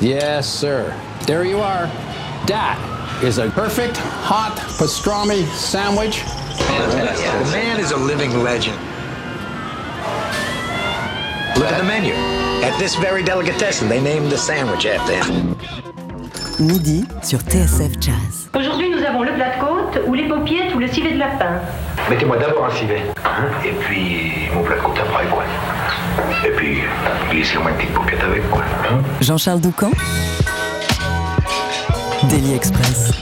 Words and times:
Yes, 0.00 0.46
sir. 0.46 0.94
There 1.26 1.44
you 1.44 1.58
are. 1.58 1.86
That 2.46 2.78
is 3.24 3.38
a 3.38 3.48
perfect 3.50 3.96
hot 3.96 4.56
pastrami 4.78 5.46
sandwich. 5.54 6.22
The 6.58 7.48
man 7.50 7.80
is 7.80 7.92
a 7.92 7.96
living 7.96 8.42
legend. 8.42 8.76
Look 11.56 11.72
at 11.72 11.78
the 11.78 11.84
menu. 11.84 12.12
At 12.62 12.78
this 12.78 12.94
very 12.96 13.22
delicatessen, 13.22 13.88
they 13.88 14.02
named 14.02 14.30
the 14.30 14.36
sandwich 14.36 14.84
after 14.84 15.14
him. 15.16 15.56
Midi 16.58 17.04
sur 17.22 17.38
TSF 17.38 17.98
Jazz. 17.98 18.48
Aujourd'hui, 18.54 18.85
ou 20.06 20.14
les 20.14 20.24
paupiètes, 20.28 20.74
ou 20.74 20.78
le 20.78 20.88
civet 20.88 21.12
de 21.12 21.18
lapin. 21.18 21.60
Mettez-moi 22.10 22.36
d'abord 22.38 22.66
un 22.66 22.70
civet, 22.70 23.02
hein, 23.24 23.44
et 23.64 23.72
puis 23.72 24.48
mon 24.54 24.62
plat 24.62 24.76
de 24.76 24.80
côte 24.82 24.98
après, 24.98 25.26
quoi. 25.26 25.44
Et 26.46 26.50
puis, 26.50 26.78
glissez-moi 27.30 27.70
une 27.70 27.76
petite 27.76 27.92
paupiette 27.94 28.22
avec, 28.22 28.48
quoi. 28.50 28.62
hein. 28.90 28.98
Jean-Charles 29.20 29.60
Doucan 29.60 29.90
Daily 32.28 32.54
Express. 32.54 33.12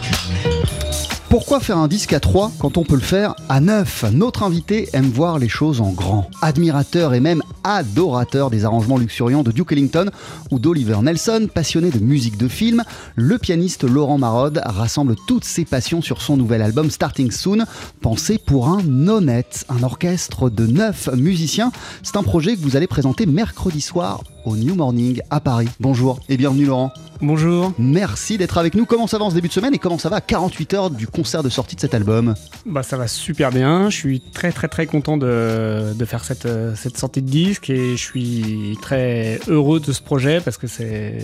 Pourquoi 1.35 1.59
faire 1.59 1.79
un 1.79 1.89
disque 1.89 2.13
à 2.13 2.21
3 2.21 2.53
quand 2.61 2.79
on 2.79 2.85
peut 2.85 2.95
le 2.95 3.01
faire 3.01 3.35
à 3.49 3.59
9 3.59 4.13
Notre 4.13 4.45
invité 4.45 4.89
aime 4.93 5.11
voir 5.11 5.41
les 5.41 5.49
choses 5.49 5.81
en 5.81 5.91
grand. 5.91 6.31
Admirateur 6.43 7.13
et 7.13 7.19
même 7.19 7.43
adorateur 7.65 8.51
des 8.51 8.65
arrangements 8.65 8.99
luxuriants 8.99 9.43
de 9.43 9.51
Duke 9.51 9.73
Ellington 9.73 10.11
ou 10.53 10.61
d'Oliver 10.61 10.99
Nelson, 11.03 11.49
passionné 11.53 11.91
de 11.91 11.99
musique 11.99 12.39
de 12.39 12.47
film, 12.47 12.85
le 13.17 13.37
pianiste 13.39 13.83
Laurent 13.83 14.17
Marode 14.17 14.63
rassemble 14.65 15.17
toutes 15.27 15.45
ses 15.45 15.65
passions 15.65 16.03
sur 16.03 16.23
son 16.23 16.37
nouvel 16.37 16.63
album 16.63 16.89
Starting 16.89 17.33
Soon, 17.33 17.65
pensé 18.01 18.39
pour 18.39 18.69
un 18.69 19.09
honnête, 19.09 19.67
un 19.69 19.83
orchestre 19.83 20.51
de 20.51 20.69
9 20.69 21.15
musiciens. 21.17 21.73
C'est 22.05 22.17
un 22.17 22.23
projet 22.23 22.55
que 22.55 22.61
vous 22.61 22.77
allez 22.77 22.87
présenter 22.87 23.27
mercredi 23.27 23.81
soir 23.81 24.23
au 24.45 24.57
New 24.57 24.75
Morning 24.75 25.21
à 25.31 25.41
Paris. 25.41 25.69
Bonjour 25.81 26.21
et 26.29 26.37
bienvenue 26.37 26.67
Laurent. 26.67 26.93
Bonjour. 27.21 27.73
Merci 27.79 28.39
d'être 28.39 28.59
avec 28.59 28.75
nous. 28.75 28.85
Comment 28.87 29.07
ça 29.07 29.19
va 29.19 29.25
en 29.25 29.31
ce 29.31 29.35
début 29.35 29.49
de 29.49 29.53
semaine 29.53 29.75
et 29.75 29.79
comment 29.79 29.99
ça 29.99 30.09
va 30.09 30.17
à 30.17 30.21
48 30.21 30.75
heures 30.75 30.91
du 30.91 31.07
concert 31.07 31.43
de 31.43 31.49
sortie 31.49 31.77
de 31.77 31.81
cet 31.81 31.95
album? 31.95 32.35
Bah 32.67 32.83
ça 32.83 32.97
va 32.97 33.07
super 33.07 33.51
bien. 33.51 33.89
Je 33.89 33.97
suis 33.97 34.21
très 34.21 34.53
très 34.53 34.69
très 34.69 34.87
content 34.87 35.17
de, 35.17 35.95
de 35.95 36.05
faire 36.05 36.25
cette, 36.25 36.47
euh, 36.47 36.75
cette 36.75 36.99
sortie 36.99 37.23
de 37.23 37.31
disque 37.31 37.71
et 37.71 37.97
je 37.97 38.03
suis 38.03 38.79
très 38.83 39.41
heureux 39.49 39.81
de 39.81 39.93
ce 39.93 40.03
projet 40.03 40.41
parce 40.41 40.59
que 40.59 40.67
c'est 40.67 41.19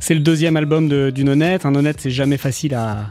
c'est 0.00 0.14
le 0.14 0.20
deuxième 0.20 0.56
album 0.56 1.10
d'une 1.10 1.28
honnête. 1.28 1.66
Un 1.66 1.74
honnête 1.74 1.98
c'est 2.00 2.10
jamais 2.10 2.36
facile 2.36 2.74
à, 2.74 3.06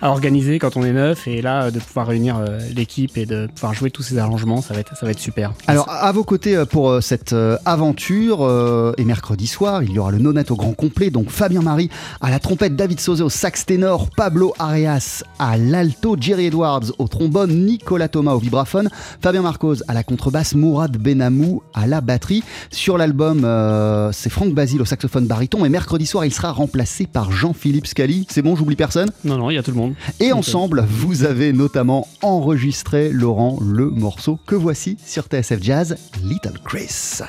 à 0.00 0.10
organiser 0.10 0.58
quand 0.58 0.76
on 0.76 0.84
est 0.84 0.92
neuf 0.92 1.26
et 1.26 1.42
là 1.42 1.70
de 1.70 1.78
pouvoir 1.78 2.06
réunir 2.06 2.36
euh, 2.36 2.58
l'équipe 2.74 3.16
et 3.16 3.26
de 3.26 3.48
pouvoir 3.54 3.74
jouer 3.74 3.90
tous 3.90 4.02
ces 4.02 4.18
arrangements 4.18 4.62
ça 4.62 4.74
va 4.74 4.80
être 4.80 4.96
ça 4.96 5.06
va 5.06 5.12
être 5.12 5.18
super. 5.18 5.52
Alors, 5.66 5.88
à 5.88 6.10
vos 6.12 6.24
côtés 6.24 6.56
euh, 6.56 6.64
pour 6.64 6.90
euh, 6.90 7.00
cette 7.00 7.34
aventure, 7.64 8.94
et 8.96 9.04
mercredi 9.04 9.46
soir, 9.46 9.82
il 9.82 9.92
y 9.92 9.98
aura 9.98 10.10
le 10.10 10.18
nonette 10.18 10.50
au 10.50 10.56
grand 10.56 10.72
complet, 10.72 11.10
donc 11.10 11.30
Fabien 11.30 11.62
Marie 11.62 11.90
à 12.20 12.30
la 12.30 12.38
trompette, 12.38 12.76
David 12.76 13.00
Sauzé 13.00 13.22
au 13.22 13.28
sax 13.28 13.66
ténor, 13.66 14.08
Pablo 14.16 14.54
Areas 14.58 15.22
à 15.38 15.56
l'alto, 15.56 16.16
Jerry 16.18 16.46
Edwards 16.46 16.92
au 16.98 17.08
trombone, 17.08 17.64
Nicolas 17.64 18.08
Thomas 18.08 18.32
au 18.32 18.38
vibraphone, 18.38 18.88
Fabien 19.20 19.42
Marcos 19.42 19.76
à 19.88 19.94
la 19.94 20.02
contrebasse, 20.02 20.54
Mourad 20.54 20.96
Benamou 20.96 21.62
à 21.74 21.86
la 21.86 22.00
batterie. 22.00 22.42
Sur 22.70 22.98
l'album, 22.98 23.44
euh, 23.44 24.10
c'est 24.12 24.30
Franck 24.30 24.52
Basile 24.54 24.82
au 24.82 24.84
saxophone 24.84 25.26
baryton, 25.26 25.64
et 25.64 25.68
mercredi 25.68 26.06
soir, 26.06 26.24
il 26.24 26.32
sera 26.32 26.52
remplacé 26.52 27.06
par 27.06 27.32
Jean-Philippe 27.32 27.86
Scali. 27.86 28.26
C'est 28.30 28.42
bon, 28.42 28.56
j'oublie 28.56 28.76
personne? 28.76 29.10
Non 29.24 29.38
non 29.38 29.50
il 29.50 29.54
y 29.54 29.58
a 29.58 29.62
tout 29.62 29.70
le 29.70 29.76
monde. 29.76 29.77
Et 30.20 30.32
ensemble, 30.32 30.84
vous 30.88 31.24
avez 31.24 31.52
notamment 31.52 32.08
enregistré, 32.22 33.10
Laurent, 33.10 33.58
le 33.60 33.90
morceau 33.90 34.38
que 34.46 34.54
voici 34.54 34.96
sur 35.04 35.24
TSF 35.24 35.62
Jazz, 35.62 35.96
Little 36.22 36.58
Chris. 36.64 37.22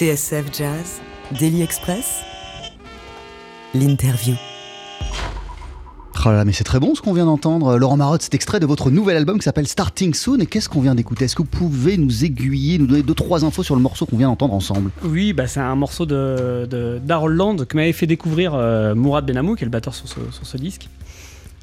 TSF 0.00 0.46
Jazz, 0.56 1.02
Daily 1.38 1.60
Express, 1.60 2.22
l'interview. 3.74 4.34
Oh 6.24 6.30
là 6.30 6.36
là, 6.36 6.44
mais 6.46 6.52
c'est 6.52 6.64
très 6.64 6.80
bon 6.80 6.94
ce 6.94 7.02
qu'on 7.02 7.12
vient 7.12 7.26
d'entendre. 7.26 7.76
Laurent 7.76 7.98
Marotte, 7.98 8.22
cet 8.22 8.32
extrait 8.32 8.60
de 8.60 8.64
votre 8.64 8.90
nouvel 8.90 9.18
album 9.18 9.36
qui 9.36 9.44
s'appelle 9.44 9.68
Starting 9.68 10.14
Soon. 10.14 10.40
Et 10.40 10.46
qu'est-ce 10.46 10.70
qu'on 10.70 10.80
vient 10.80 10.94
d'écouter? 10.94 11.26
Est-ce 11.26 11.36
que 11.36 11.42
vous 11.42 11.48
pouvez 11.48 11.98
nous 11.98 12.24
aiguiller, 12.24 12.78
nous 12.78 12.86
donner 12.86 13.02
deux, 13.02 13.12
trois 13.12 13.44
infos 13.44 13.62
sur 13.62 13.74
le 13.76 13.82
morceau 13.82 14.06
qu'on 14.06 14.16
vient 14.16 14.28
d'entendre 14.28 14.54
ensemble? 14.54 14.90
Oui, 15.04 15.34
bah, 15.34 15.46
c'est 15.46 15.60
un 15.60 15.76
morceau 15.76 16.06
de, 16.06 16.66
de 16.70 16.98
d'Harold 17.04 17.36
Land 17.36 17.56
que 17.66 17.76
m'avait 17.76 17.92
fait 17.92 18.06
découvrir 18.06 18.54
euh, 18.54 18.94
Mourad 18.94 19.26
Benamou, 19.26 19.54
qui 19.54 19.64
est 19.64 19.66
le 19.66 19.70
batteur 19.70 19.94
sur 19.94 20.08
ce, 20.08 20.14
sur 20.30 20.46
ce 20.46 20.56
disque. 20.56 20.88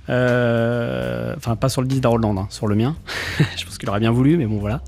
Euh, 0.10 1.34
Enfin, 1.38 1.56
pas 1.56 1.70
sur 1.70 1.82
le 1.82 1.88
disque 1.88 2.04
d'Harold 2.04 2.24
Land, 2.24 2.38
hein, 2.38 2.48
sur 2.52 2.68
le 2.68 2.76
mien. 2.76 2.96
je 3.58 3.66
pense 3.66 3.80
qu'il 3.80 3.90
aurait 3.90 4.00
bien 4.00 4.12
voulu, 4.12 4.38
mais 4.38 4.46
bon, 4.46 4.60
voilà. 4.60 4.84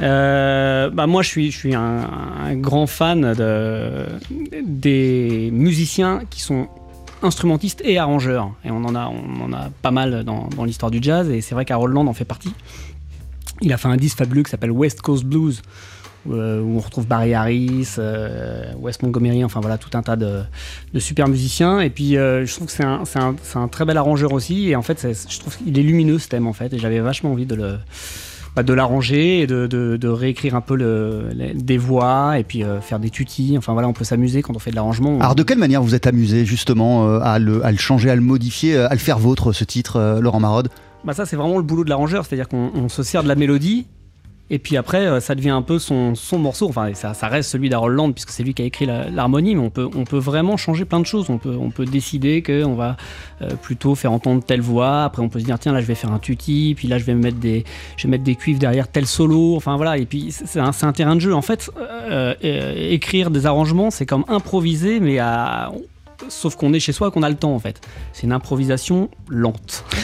Euh, 0.00 0.90
bah 0.90 1.06
moi, 1.06 1.22
je 1.22 1.28
suis, 1.28 1.74
un, 1.74 2.54
grand 2.54 2.86
fan 2.86 3.34
de, 3.34 4.06
des 4.64 5.50
musiciens 5.52 6.22
qui 6.30 6.40
sont 6.40 6.68
instrumentistes 7.22 7.80
et 7.84 7.98
arrangeurs. 7.98 8.52
Et 8.64 8.70
on 8.70 8.84
en 8.84 8.94
a, 8.94 9.70
pas 9.82 9.90
mal 9.90 10.24
dans, 10.24 10.48
l'histoire 10.64 10.90
du 10.90 10.98
jazz, 11.00 11.28
et 11.30 11.40
c'est 11.40 11.54
vrai 11.54 11.64
qu'Harold 11.64 11.94
Land 11.94 12.06
en 12.06 12.14
fait 12.14 12.24
partie. 12.24 12.52
Il 13.60 13.72
a 13.72 13.76
fait 13.76 13.88
un 13.88 13.96
disque 13.96 14.18
fabuleux 14.18 14.42
qui 14.42 14.50
s'appelle 14.50 14.72
West 14.72 15.00
Coast 15.00 15.24
Blues, 15.24 15.62
euh, 16.28 16.60
où 16.60 16.76
on 16.76 16.80
retrouve 16.80 17.06
Barry 17.06 17.34
Harris, 17.34 17.94
euh, 17.98 18.72
Wes 18.78 19.00
Montgomery, 19.02 19.44
enfin 19.44 19.60
voilà, 19.60 19.78
tout 19.78 19.90
un 19.96 20.02
tas 20.02 20.16
de, 20.16 20.42
super 20.98 21.28
musiciens. 21.28 21.80
Et 21.80 21.90
puis 21.90 22.16
euh, 22.16 22.44
je 22.44 22.54
trouve 22.54 22.66
que 22.66 22.72
c'est 22.72 22.84
un, 22.84 23.04
un- 23.54 23.68
très 23.68 23.84
bel 23.84 23.96
arrangeur 23.96 24.32
aussi. 24.32 24.70
Et 24.70 24.76
en 24.76 24.82
fait, 24.82 25.06
je 25.28 25.38
trouve 25.38 25.56
qu'il 25.56 25.78
est 25.78 25.82
lumineux 25.82 26.18
ce 26.18 26.28
thème 26.28 26.46
en 26.46 26.52
fait. 26.52 26.72
Et 26.72 26.78
j'avais 26.78 27.00
vachement 27.00 27.30
envie 27.32 27.46
de 27.46 27.54
le 27.54 27.78
bah, 28.56 28.62
de 28.62 28.72
l'arranger 28.72 29.40
et 29.40 29.46
de, 29.46 29.66
de- 29.66 29.96
de 29.96 30.08
réécrire 30.08 30.54
un 30.54 30.60
peu 30.60 30.76
le, 30.76 31.28
les- 31.34 31.54
des 31.54 31.76
voix 31.78 32.38
et 32.38 32.44
puis 32.44 32.62
euh, 32.64 32.80
faire 32.80 32.98
des 33.00 33.10
tutis. 33.10 33.54
Enfin 33.58 33.72
voilà, 33.72 33.88
on 33.88 33.92
peut 33.92 34.04
s'amuser 34.04 34.42
quand 34.42 34.54
on 34.54 34.58
fait 34.58 34.70
de 34.70 34.76
l'arrangement. 34.76 35.18
Alors 35.20 35.34
de 35.34 35.42
quelle 35.42 35.58
manière 35.58 35.82
vous 35.82 35.94
êtes 35.94 36.06
amusé 36.06 36.44
justement 36.44 37.08
euh, 37.08 37.20
à, 37.22 37.38
le, 37.38 37.64
à 37.64 37.72
le 37.72 37.78
changer, 37.78 38.10
à 38.10 38.14
le 38.14 38.20
modifier, 38.22 38.76
euh, 38.76 38.88
à 38.88 38.92
le 38.92 38.98
faire 39.00 39.18
vôtre 39.18 39.52
ce 39.52 39.64
titre, 39.64 39.96
euh, 39.96 40.20
Laurent 40.20 40.40
Marode? 40.40 40.68
Bah 41.04 41.12
ça 41.12 41.26
c'est 41.26 41.36
vraiment 41.36 41.58
le 41.58 41.62
boulot 41.64 41.84
de 41.84 41.90
l'arrangeur, 41.90 42.24
c'est-à-dire 42.24 42.48
qu'on 42.48 42.70
on 42.74 42.88
se 42.88 43.02
sert 43.02 43.22
de 43.22 43.28
la 43.28 43.34
mélodie 43.34 43.86
et 44.50 44.58
puis 44.58 44.76
après 44.76 45.06
euh, 45.06 45.20
ça 45.20 45.34
devient 45.34 45.50
un 45.50 45.62
peu 45.62 45.78
son, 45.78 46.14
son 46.14 46.38
morceau, 46.38 46.68
enfin 46.68 46.92
ça, 46.94 47.12
reste 47.28 47.50
celui 47.50 47.68
d'Harold 47.68 47.96
Land 47.96 48.12
puisque 48.12 48.30
c'est 48.30 48.42
lui 48.42 48.54
qui 48.54 48.62
a 48.62 48.64
écrit 48.64 48.86
l'harmonie, 48.86 49.54
mais 49.54 49.62
on 49.62 49.70
peut, 49.70 49.88
on 49.96 50.04
peut 50.04 50.18
vraiment 50.18 50.56
changer 50.56 50.84
plein 50.84 51.00
de 51.00 51.06
choses, 51.06 51.30
on 51.30 51.38
peut, 51.38 51.56
on 51.58 51.70
peut 51.70 51.84
décider 51.86 52.42
qu'on 52.42 52.74
va 52.74 52.96
euh, 53.42 53.50
plutôt 53.56 53.94
faire 53.94 54.12
entendre 54.12 54.42
telle 54.44 54.60
voix, 54.60 55.04
après 55.04 55.22
on 55.22 55.28
peut 55.28 55.40
se 55.40 55.44
dire 55.44 55.58
tiens 55.58 55.72
là 55.72 55.80
je 55.80 55.86
vais 55.86 55.94
faire 55.94 56.12
un 56.12 56.18
tutti, 56.18 56.74
puis 56.76 56.88
là 56.88 56.98
je 56.98 57.04
vais 57.04 57.14
mettre 57.14 57.38
des, 57.38 57.64
je 57.96 58.06
vais 58.06 58.10
mettre 58.10 58.24
des 58.24 58.36
cuivres 58.36 58.58
derrière 58.58 58.88
tel 58.88 59.06
solo, 59.06 59.56
enfin 59.56 59.76
voilà, 59.76 59.96
et 59.96 60.06
puis 60.06 60.30
c'est 60.30 60.60
un, 60.60 60.72
un 60.82 60.92
terrain 60.92 61.14
de 61.14 61.20
jeu. 61.20 61.34
En 61.34 61.42
fait, 61.42 61.70
euh, 62.10 62.34
écrire 62.42 63.30
des 63.30 63.46
arrangements 63.46 63.90
c'est 63.90 64.06
comme 64.06 64.24
improviser 64.28 65.00
mais 65.00 65.18
à... 65.18 65.72
Sauf 66.28 66.56
qu'on 66.56 66.72
est 66.72 66.80
chez 66.80 66.92
soi, 66.92 67.10
qu'on 67.10 67.22
a 67.22 67.28
le 67.28 67.36
temps 67.36 67.54
en 67.54 67.58
fait. 67.58 67.80
C'est 68.12 68.24
une 68.24 68.32
improvisation 68.32 69.10
lente. 69.28 69.84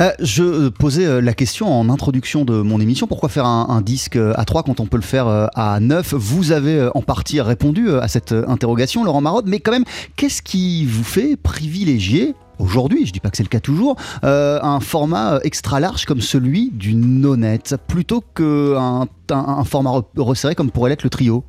Euh, 0.00 0.12
je 0.20 0.44
euh, 0.44 0.70
posais 0.70 1.04
euh, 1.04 1.20
la 1.20 1.34
question 1.34 1.66
en 1.66 1.90
introduction 1.90 2.44
de 2.44 2.62
mon 2.62 2.80
émission, 2.80 3.08
pourquoi 3.08 3.28
faire 3.28 3.46
un, 3.46 3.80
disque 3.80 4.14
à 4.14 4.44
3 4.44 4.62
quand 4.62 4.78
on 4.78 4.86
peut 4.86 4.96
le 4.96 5.02
faire 5.02 5.26
à 5.56 5.80
9 5.80 6.14
Vous 6.14 6.52
avez 6.52 6.88
en 6.94 7.02
partie 7.02 7.40
répondu 7.40 7.90
à 7.90 8.06
cette 8.06 8.30
interrogation, 8.30 9.02
Laurent 9.02 9.20
Marode, 9.20 9.46
mais 9.48 9.58
quand 9.58 9.72
même, 9.72 9.84
qu'est-ce 10.14 10.40
qui 10.40 10.86
vous 10.86 11.02
fait 11.02 11.36
privilégier 11.36 12.36
Aujourd'hui, 12.60 13.06
je 13.06 13.12
dis 13.12 13.18
pas 13.18 13.30
que 13.30 13.36
c'est 13.36 13.42
le 13.42 13.48
cas 13.48 13.58
toujours, 13.58 13.96
un 14.22 14.78
format 14.78 15.40
extra 15.42 15.80
large 15.80 16.04
comme 16.04 16.20
celui 16.20 16.70
du 16.70 16.94
nonette 16.94 17.74
plutôt 17.88 18.20
qu'un 18.20 19.08
un, 19.30 19.64
format 19.64 19.90
re- 19.90 20.04
resserré 20.16 20.54
comme 20.54 20.70
pourrait 20.70 20.90
l'être 20.90 21.04
le 21.04 21.10
trio? 21.10 21.42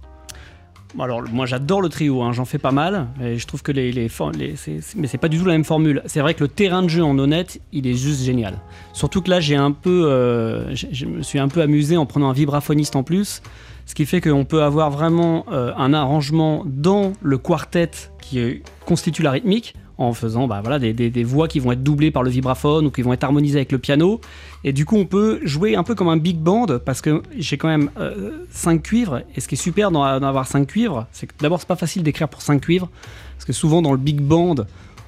Alors 0.97 1.21
moi 1.31 1.45
j'adore 1.45 1.81
le 1.81 1.89
trio, 1.89 2.23
hein, 2.23 2.31
j'en 2.31 2.45
fais 2.45 2.57
pas 2.57 2.71
mal, 2.71 3.07
et 3.21 3.37
je 3.37 3.45
trouve 3.45 3.61
que 3.61 3.71
les, 3.71 4.09
mais 4.95 5.07
c'est 5.07 5.17
pas 5.19 5.27
du 5.27 5.37
tout 5.37 5.45
la 5.45 5.53
même 5.53 5.63
formule. 5.63 6.01
C'est 6.07 6.19
vrai 6.19 6.33
que 6.33 6.43
le 6.43 6.47
terrain 6.47 6.81
de 6.81 6.87
jeu 6.87 7.03
en 7.03 7.17
honnête, 7.19 7.61
il 7.71 7.85
est 7.85 7.93
juste 7.93 8.23
génial. 8.23 8.59
Surtout 8.93 9.21
que 9.21 9.29
là 9.29 9.39
j'ai 9.39 9.55
un 9.55 9.71
peu, 9.71 10.09
euh, 10.09 10.73
je 10.73 11.05
me 11.05 11.21
suis 11.21 11.37
un 11.37 11.47
peu 11.47 11.61
amusé 11.61 11.95
en 11.95 12.07
prenant 12.07 12.29
un 12.29 12.33
vibraphoniste 12.33 12.95
en 12.95 13.03
plus, 13.03 13.43
ce 13.85 13.93
qui 13.93 14.05
fait 14.05 14.19
qu'on 14.19 14.45
peut 14.45 14.63
avoir 14.63 14.89
vraiment 14.89 15.45
euh, 15.51 15.73
un 15.77 15.93
arrangement 15.93 16.63
dans 16.65 17.13
le 17.21 17.37
quartet 17.37 17.91
qui 18.21 18.63
constitue 18.85 19.21
la 19.21 19.31
rythmique 19.31 19.75
en 19.99 20.13
faisant 20.13 20.47
bah, 20.47 20.61
voilà, 20.63 20.79
des, 20.79 21.23
voix 21.23 21.49
qui 21.49 21.59
vont 21.59 21.73
être 21.73 21.83
doublées 21.83 22.09
par 22.09 22.23
le 22.23 22.29
vibraphone 22.29 22.87
ou 22.87 22.89
qui 22.89 23.01
vont 23.01 23.11
être 23.11 23.25
harmonisées 23.25 23.57
avec 23.57 23.71
le 23.73 23.79
piano. 23.79 24.21
Et 24.63 24.71
du 24.71 24.85
coup, 24.85 24.95
on 24.95 25.05
peut 25.05 25.41
jouer 25.43 25.75
un 25.75 25.83
peu 25.83 25.93
comme 25.93 26.07
un 26.07 26.17
big 26.17 26.37
band 26.37 26.67
parce 26.83 27.01
que 27.01 27.21
j'ai 27.37 27.57
quand 27.57 27.67
même 27.67 27.91
5 28.49 28.81
cuivres. 28.81 29.21
Et 29.35 29.41
ce 29.41 29.47
qui 29.49 29.55
est 29.55 29.57
super 29.61 29.91
d'en 29.91 30.03
avoir 30.03 30.47
5 30.47 30.67
cuivres, 30.67 31.05
c'est 31.11 31.27
que 31.27 31.33
d'abord, 31.39 31.59
c'est 31.59 31.67
pas 31.67 31.75
facile 31.75 32.01
d'écrire 32.03 32.29
pour 32.29 32.41
5 32.41 32.61
cuivres. 32.61 32.89
Parce 33.35 33.45
que 33.45 33.53
souvent, 33.53 33.81
dans 33.81 33.91
le 33.91 33.97
big 33.97 34.21
band, 34.21 34.55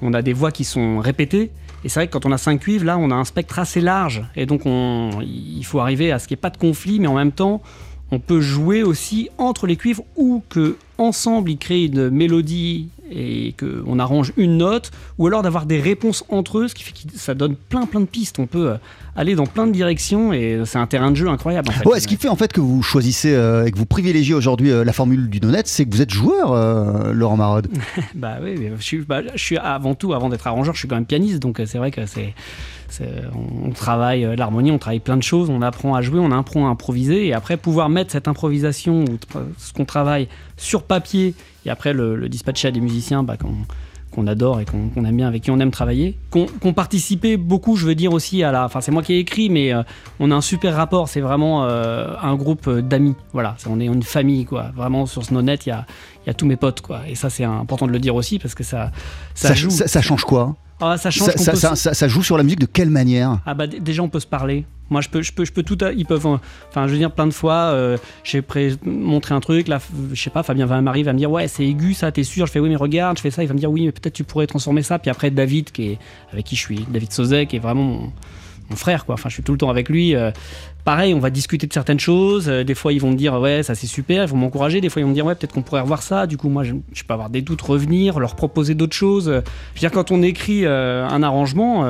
on 0.02 0.12
a 0.12 0.20
des 0.20 0.34
voix 0.34 0.52
qui 0.52 0.64
sont 0.64 0.98
répétées. 0.98 1.50
Et 1.84 1.88
c'est 1.88 2.00
vrai 2.00 2.06
que 2.06 2.12
quand 2.12 2.26
on 2.26 2.32
a 2.32 2.38
5 2.38 2.60
cuivres, 2.60 2.84
là, 2.84 2.98
on 2.98 3.10
a 3.10 3.14
un 3.14 3.24
spectre 3.24 3.58
assez 3.58 3.80
large. 3.80 4.22
Et 4.36 4.44
donc, 4.44 4.66
on, 4.66 5.22
il 5.22 5.64
faut 5.64 5.80
arriver 5.80 6.12
à 6.12 6.18
ce 6.18 6.28
qu'il 6.28 6.34
n'y 6.34 6.40
ait 6.40 6.42
pas 6.42 6.50
de 6.50 6.58
conflit, 6.58 7.00
mais 7.00 7.06
en 7.08 7.14
même 7.14 7.32
temps, 7.32 7.62
on 8.10 8.18
peut 8.18 8.42
jouer 8.42 8.82
aussi 8.82 9.30
entre 9.38 9.66
les 9.66 9.76
cuivres 9.76 10.04
ou 10.16 10.42
que 10.50 10.76
ensemble 10.98 11.50
ils 11.50 11.56
créent 11.56 11.86
une 11.86 12.10
mélodie 12.10 12.90
et 13.14 13.54
qu'on 13.58 13.98
arrange 13.98 14.32
une 14.36 14.56
note, 14.56 14.90
ou 15.18 15.26
alors 15.26 15.42
d'avoir 15.42 15.66
des 15.66 15.80
réponses 15.80 16.24
entre 16.28 16.58
eux, 16.58 16.68
ce 16.68 16.74
qui 16.74 16.82
fait 16.82 16.92
que 16.92 16.98
ça 17.18 17.34
donne 17.34 17.54
plein 17.56 17.86
plein 17.86 18.00
de 18.00 18.06
pistes. 18.06 18.38
On 18.38 18.46
peut 18.46 18.70
euh, 18.70 18.76
aller 19.16 19.34
dans 19.34 19.46
plein 19.46 19.66
de 19.66 19.72
directions 19.72 20.32
et 20.32 20.60
c'est 20.64 20.78
un 20.78 20.86
terrain 20.86 21.10
de 21.10 21.16
jeu 21.16 21.28
incroyable. 21.28 21.68
En 21.68 21.72
fait. 21.72 21.86
Ouais, 21.88 22.00
ce 22.00 22.08
qui 22.08 22.16
fait 22.16 22.28
en 22.28 22.36
fait 22.36 22.52
que 22.52 22.60
vous 22.60 22.82
choisissez 22.82 23.34
euh, 23.34 23.66
et 23.66 23.70
que 23.70 23.76
vous 23.78 23.86
privilégiez 23.86 24.34
aujourd'hui 24.34 24.70
euh, 24.70 24.84
la 24.84 24.92
formule 24.92 25.28
du 25.28 25.40
nonette, 25.40 25.66
c'est 25.68 25.84
que 25.84 25.90
vous 25.94 26.00
êtes 26.02 26.12
joueur, 26.12 26.52
euh, 26.52 27.12
Laurent 27.12 27.36
Marode. 27.36 27.68
Bah 28.14 28.36
oui, 28.42 28.56
je 28.78 28.82
suis, 28.82 28.98
bah, 28.98 29.20
je 29.34 29.42
suis 29.42 29.56
avant 29.58 29.94
tout, 29.94 30.12
avant 30.14 30.28
d'être 30.28 30.46
arrangeur, 30.46 30.74
je 30.74 30.78
suis 30.80 30.88
quand 30.88 30.94
même 30.96 31.04
pianiste, 31.06 31.38
donc 31.40 31.60
euh, 31.60 31.66
c'est 31.66 31.78
vrai 31.78 31.90
que 31.90 32.06
c'est- 32.06 32.34
on, 33.64 33.70
travaille 33.70 34.24
euh, 34.24 34.36
l'harmonie, 34.36 34.70
on 34.70 34.78
travaille 34.78 35.00
plein 35.00 35.16
de 35.16 35.22
choses, 35.22 35.50
on 35.50 35.62
apprend 35.62 35.94
à 35.94 36.02
jouer, 36.02 36.18
on 36.20 36.30
apprend 36.30 36.66
à 36.66 36.70
improviser, 36.70 37.26
et 37.26 37.32
après 37.32 37.56
pouvoir 37.56 37.88
mettre 37.88 38.12
cette 38.12 38.28
improvisation 38.28 39.04
ou 39.04 39.18
ce 39.58 39.72
qu'on 39.72 39.84
travaille 39.84 40.28
sur 40.56 40.82
papier, 40.82 41.34
et 41.64 41.70
après 41.70 41.92
le, 41.92 42.28
dispatcher 42.28 42.68
à 42.68 42.70
des 42.70 42.80
musiciens 42.80 43.22
bah, 43.22 43.36
qu'on, 43.36 44.26
adore 44.26 44.60
et 44.60 44.64
qu'on, 44.64 45.04
aime 45.04 45.16
bien, 45.16 45.26
avec 45.26 45.42
qui 45.42 45.50
on 45.50 45.58
aime 45.58 45.70
travailler, 45.70 46.18
qu'on, 46.30 46.46
qu'on 46.46 46.72
participait 46.74 47.36
beaucoup, 47.36 47.76
je 47.76 47.86
veux 47.86 47.94
dire 47.94 48.12
aussi 48.12 48.42
à 48.42 48.52
la, 48.52 48.64
enfin 48.64 48.80
c'est 48.80 48.92
moi 48.92 49.02
qui 49.02 49.14
ai 49.14 49.18
écrit, 49.18 49.48
mais 49.48 49.72
euh, 49.72 49.82
on 50.20 50.30
a 50.30 50.34
un 50.34 50.40
super 50.40 50.74
rapport, 50.74 51.08
c'est 51.08 51.20
vraiment 51.20 51.64
euh, 51.64 52.14
un 52.22 52.34
groupe 52.34 52.68
d'amis, 52.68 53.14
voilà, 53.32 53.56
on 53.68 53.80
est 53.80 53.86
une 53.86 54.02
famille 54.02 54.44
quoi, 54.44 54.70
vraiment 54.74 55.06
sur 55.06 55.24
ce 55.24 55.34
net 55.34 55.66
il 55.66 55.70
y 55.70 55.72
a 55.72 55.86
y 56.26 56.30
a 56.30 56.34
tous 56.34 56.46
mes 56.46 56.56
potes 56.56 56.80
quoi. 56.80 57.02
Et 57.08 57.14
ça 57.14 57.30
c'est 57.30 57.44
important 57.44 57.86
de 57.86 57.92
le 57.92 57.98
dire 57.98 58.14
aussi 58.14 58.38
parce 58.38 58.54
que 58.54 58.64
ça 58.64 58.90
ça, 59.34 59.48
Ça, 59.48 59.54
joue. 59.54 59.70
ça- 59.70 59.88
ça 59.88 60.02
change 60.02 60.24
quoi? 60.24 60.56
Ah, 60.80 60.96
ça 60.98 61.10
change 61.10 61.28
ça- 61.28 61.32
peut 61.34 61.38
ça- 61.94 62.08
joue 62.08 62.22
sur 62.24 62.36
la 62.36 62.42
musique 62.42 62.58
de 62.60 62.66
quelle 62.66 62.90
manière? 62.90 63.38
Ah 63.46 63.54
bah 63.54 63.66
déjà 63.68 64.02
on 64.02 64.08
peut 64.08 64.18
se 64.20 64.26
parler. 64.26 64.64
Moi 64.90 65.00
je 65.00 65.08
peux 65.08 65.22
je 65.22 65.32
peux 65.32 65.44
je 65.44 65.52
peux 65.52 65.62
tout 65.62 65.78
à- 65.80 65.92
ils 65.92 66.04
peuvent 66.04 66.26
enfin 66.26 66.86
je 66.86 66.92
veux 66.92 66.98
dire 66.98 67.12
plein 67.12 67.26
de 67.26 67.32
fois 67.32 67.54
euh, 67.54 67.96
j'ai 68.24 68.42
pré- 68.42 68.74
montré 68.84 69.32
un 69.34 69.40
truc 69.40 69.68
là 69.68 69.78
je 70.12 70.20
sais 70.20 70.28
pas 70.28 70.42
Fabien 70.42 70.66
va 70.66 70.80
m'arrive 70.82 71.06
va 71.06 71.12
me 71.14 71.18
dire 71.18 71.30
ouais 71.30 71.48
c'est 71.48 71.64
aigu 71.64 71.94
ça 71.94 72.10
t'es 72.12 72.24
sûr? 72.24 72.46
Je 72.46 72.52
fais 72.52 72.60
oui 72.60 72.68
mais 72.68 72.76
regarde 72.76 73.16
je 73.16 73.22
fais 73.22 73.30
ça 73.30 73.42
il 73.42 73.46
va 73.46 73.54
me 73.54 73.58
dire 73.58 73.70
oui 73.70 73.86
mais 73.86 73.92
peut-être 73.92 74.12
tu 74.12 74.24
pourrais 74.24 74.46
transformer 74.46 74.82
ça. 74.82 74.98
Puis 74.98 75.10
après 75.10 75.30
David 75.30 75.70
qui 75.70 75.92
est 75.92 75.98
avec 76.32 76.44
qui 76.46 76.56
je 76.56 76.60
suis 76.60 76.84
David 76.90 77.12
Sauzet 77.12 77.46
qui 77.46 77.56
est 77.56 77.60
vraiment 77.60 77.82
mon, 77.84 78.12
frère 78.76 79.04
quoi 79.04 79.14
enfin 79.14 79.28
je 79.28 79.34
suis 79.34 79.42
tout 79.42 79.52
le 79.52 79.58
temps 79.58 79.70
avec 79.70 79.88
lui 79.88 80.14
euh, 80.14 80.30
pareil 80.84 81.14
on 81.14 81.18
va 81.18 81.30
discuter 81.30 81.66
de 81.66 81.72
certaines 81.72 82.00
choses 82.00 82.48
euh, 82.48 82.64
des 82.64 82.74
fois 82.74 82.92
ils 82.92 83.00
vont 83.00 83.10
me 83.10 83.16
dire 83.16 83.34
ouais 83.40 83.62
ça 83.62 83.74
c'est 83.74 83.86
super 83.86 84.24
ils 84.24 84.28
vont 84.28 84.36
m'encourager 84.36 84.80
des 84.80 84.88
fois 84.88 85.00
ils 85.00 85.04
vont 85.04 85.12
dire 85.12 85.26
ouais 85.26 85.34
peut-être 85.34 85.52
qu'on 85.52 85.62
pourrait 85.62 85.80
revoir 85.80 86.02
ça 86.02 86.26
du 86.26 86.36
coup 86.36 86.48
moi 86.48 86.64
je, 86.64 86.74
peux 86.74 87.14
avoir 87.14 87.30
des 87.30 87.42
doutes 87.42 87.62
revenir 87.62 88.18
leur 88.18 88.36
proposer 88.36 88.74
d'autres 88.74 88.96
choses 88.96 89.28
Euh, 89.28 89.40
je 89.74 89.80
veux 89.80 89.80
dire 89.80 89.90
quand 89.90 90.10
on 90.10 90.22
écrit 90.22 90.66
un 90.66 91.22
arrangement 91.22 91.84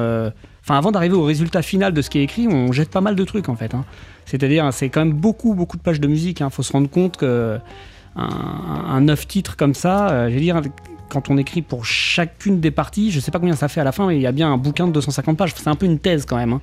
Enfin, 0.65 0.79
avant 0.79 0.93
d'arriver 0.93 1.17
au 1.17 1.25
résultat 1.25 1.61
final 1.61 1.93
de 1.93 2.01
ce 2.03 2.09
qui 2.09 2.21
est 2.21 2.23
écrit, 2.23 2.47
on 2.47 2.71
jette 2.71 2.91
pas 2.91 3.01
mal 3.01 3.17
de 3.17 3.25
trucs 3.25 3.49
en 3.49 3.57
fait. 3.57 3.75
hein. 3.75 3.85
C'est-à-dire, 4.27 4.73
c'est 4.73 4.91
quand 4.91 5.05
même 5.05 5.13
beaucoup, 5.13 5.55
beaucoup 5.55 5.77
de 5.77 5.83
pages 5.83 5.99
de 5.99 6.07
musique. 6.07 6.39
Il 6.39 6.51
faut 6.51 6.63
se 6.63 6.73
rendre 6.73 6.89
compte 6.89 7.17
que 7.17 7.59
un, 8.15 9.01
neuf 9.01 9.27
titres 9.27 9.57
comme 9.57 9.75
ça, 9.75 10.29
je 10.29 10.35
veux 10.35 10.41
dire, 10.41 10.63
quand 11.13 11.29
on 11.31 11.37
écrit 11.37 11.61
pour 11.61 11.85
chacune 11.85 12.59
des 12.61 12.71
parties, 12.71 13.11
je 13.11 13.21
sais 13.21 13.31
pas 13.31 13.39
combien 13.39 13.55
ça 13.55 13.69
fait 13.69 13.81
à 13.81 13.85
la 13.85 13.93
fin, 13.93 14.07
mais 14.07 14.17
il 14.17 14.23
y 14.23 14.27
a 14.27 14.33
bien 14.33 14.51
un 14.51 14.57
bouquin 14.57 14.87
de 14.87 14.93
250 14.93 15.37
pages. 15.37 15.53
C'est 15.55 15.69
un 15.69 15.75
peu 15.75 15.85
une 15.87 15.99
thèse 15.99 16.25
quand 16.25 16.37
même. 16.37 16.55
hein. 16.55 16.61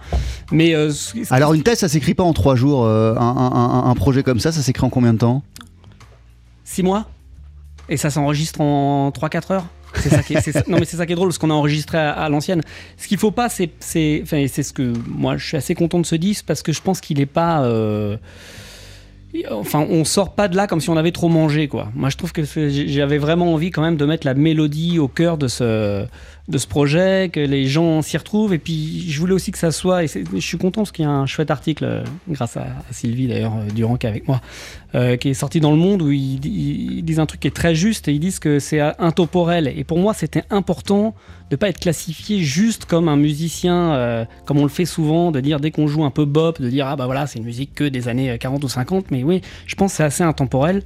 Mais 0.52 0.74
euh, 0.74 0.90
ce- 0.90 1.24
ce- 1.24 1.34
Alors 1.34 1.54
une 1.54 1.62
thèse, 1.64 1.78
ça 1.80 1.88
s'écrit 1.88 2.16
pas 2.16 2.24
en 2.24 2.34
trois 2.34 2.56
jours. 2.56 2.84
euh, 2.86 3.14
un, 3.16 3.20
un- 3.20 3.52
un- 3.52 3.90
un 3.92 3.96
projet 3.96 4.24
comme 4.24 4.40
ça, 4.40 4.52
ça 4.52 4.62
s'écrit 4.62 4.86
en 4.86 4.90
combien 4.90 5.14
de 5.14 5.20
temps? 5.20 5.44
Six 6.64 6.84
mois 6.84 7.06
et 7.90 7.98
ça 7.98 8.10
s'enregistre 8.10 8.62
en 8.62 9.10
3-4 9.12 9.52
heures. 9.52 9.66
C'est 9.96 10.10
ça 10.10 10.22
qui 10.22 10.36
est, 10.36 10.42
c'est 10.42 10.52
ça- 10.52 10.64
non 10.68 10.78
mais 10.80 10.86
c'est 10.86 10.98
ça 10.98 11.06
qui 11.08 11.14
est 11.14 11.16
drôle 11.16 11.30
parce 11.30 11.40
qu'on 11.40 11.50
a 11.50 11.54
enregistré 11.56 11.98
à, 11.98 12.12
à 12.12 12.30
l'ancienne. 12.30 12.62
Ce 12.98 13.08
qu'il 13.08 13.18
faut 13.18 13.32
pas, 13.32 13.50
c'est, 13.50 13.72
c'est, 13.80 14.20
enfin, 14.24 14.46
c'est 14.48 14.62
ce 14.62 14.72
que 14.74 14.94
moi 15.08 15.38
je 15.38 15.46
suis 15.48 15.58
assez 15.58 15.74
content 15.74 16.00
de 16.00 16.06
ce 16.06 16.16
disque 16.16 16.46
parce 16.46 16.62
que 16.62 16.72
je 16.72 16.82
pense 16.82 17.02
qu'il 17.02 17.20
est 17.20 17.26
pas, 17.26 17.64
euh, 17.64 18.18
enfin 19.52 19.86
on 19.90 20.04
sort 20.06 20.34
pas 20.34 20.48
de 20.48 20.56
là 20.56 20.68
comme 20.68 20.82
si 20.82 20.90
on 20.90 20.98
avait 20.98 21.12
trop 21.12 21.30
mangé 21.30 21.68
quoi. 21.68 21.90
Moi 21.96 22.10
je 22.10 22.18
trouve 22.18 22.32
que 22.32 22.44
j'avais 22.44 23.18
vraiment 23.18 23.54
envie 23.54 23.72
quand 23.72 23.82
même 23.82 23.98
de 23.98 24.06
mettre 24.06 24.26
la 24.26 24.34
mélodie 24.34 25.00
au 25.00 25.08
cœur 25.08 25.38
de 25.38 25.48
ce, 25.48 26.06
de 26.50 26.58
ce 26.58 26.66
projet, 26.66 27.30
que 27.32 27.40
les 27.40 27.68
gens 27.68 28.02
s'y 28.02 28.18
retrouvent. 28.18 28.54
Et 28.54 28.58
puis, 28.58 29.06
je 29.08 29.20
voulais 29.20 29.34
aussi 29.34 29.52
que 29.52 29.58
ça 29.58 29.72
soit. 29.72 30.04
Et 30.04 30.08
je 30.08 30.40
suis 30.40 30.58
content 30.58 30.82
parce 30.82 30.92
qu'il 30.92 31.06
y 31.06 31.08
a 31.08 31.12
un 31.12 31.28
chouette 31.28 31.52
article, 31.52 31.86
euh, 31.86 32.04
grâce 32.28 32.58
à, 32.58 32.66
Sylvie 32.92 33.28
d'ailleurs, 33.28 33.56
euh, 33.56 33.72
Durand 33.72 33.98
qui 33.98 34.08
est 34.08 34.10
avec 34.10 34.28
moi, 34.28 34.42
euh, 34.96 35.16
qui 35.16 35.30
est 35.30 35.36
sorti 35.36 35.60
dans 35.60 35.70
Le 35.72 35.78
Monde 35.78 36.02
où 36.02 36.12
ils, 36.12 36.40
disent 37.04 37.20
un 37.20 37.28
truc 37.28 37.42
qui 37.42 37.48
est 37.48 37.56
très 37.56 37.76
juste 37.76 38.08
et 38.08 38.14
ils 38.14 38.20
disent 38.20 38.40
que 38.40 38.58
c'est 38.58 38.82
intemporel. 38.98 39.72
Et 39.76 39.84
pour 39.84 40.00
moi, 40.00 40.16
c'était 40.16 40.44
important 40.50 41.14
de 41.52 41.56
pas 41.56 41.70
être 41.70 41.80
classifié 41.80 42.40
juste 42.40 42.86
comme 42.86 43.08
un 43.08 43.16
musicien, 43.16 44.28
comme 44.46 44.58
on 44.58 44.64
le 44.64 44.70
fait 44.70 44.86
souvent, 44.86 45.32
de 45.32 45.40
dire 45.40 45.60
dès 45.60 45.72
qu'on 45.72 45.88
joue 45.88 46.04
un 46.04 46.12
peu 46.12 46.26
bop, 46.26 46.62
de 46.62 46.70
dire 46.70 46.88
ah 46.88 46.96
bah 46.96 47.06
voilà, 47.06 47.26
c'est 47.26 47.40
une 47.40 47.46
musique 47.46 47.74
que 47.74 47.84
des 47.84 48.08
années 48.08 48.38
40 48.38 48.64
ou 48.64 48.70
50. 48.70 49.10
Mais 49.10 49.24
oui, 49.24 49.42
je 49.66 49.76
pense 49.76 49.92
que 49.92 49.98
c'est 49.98 50.04
assez 50.04 50.24
intemporel. 50.24 50.84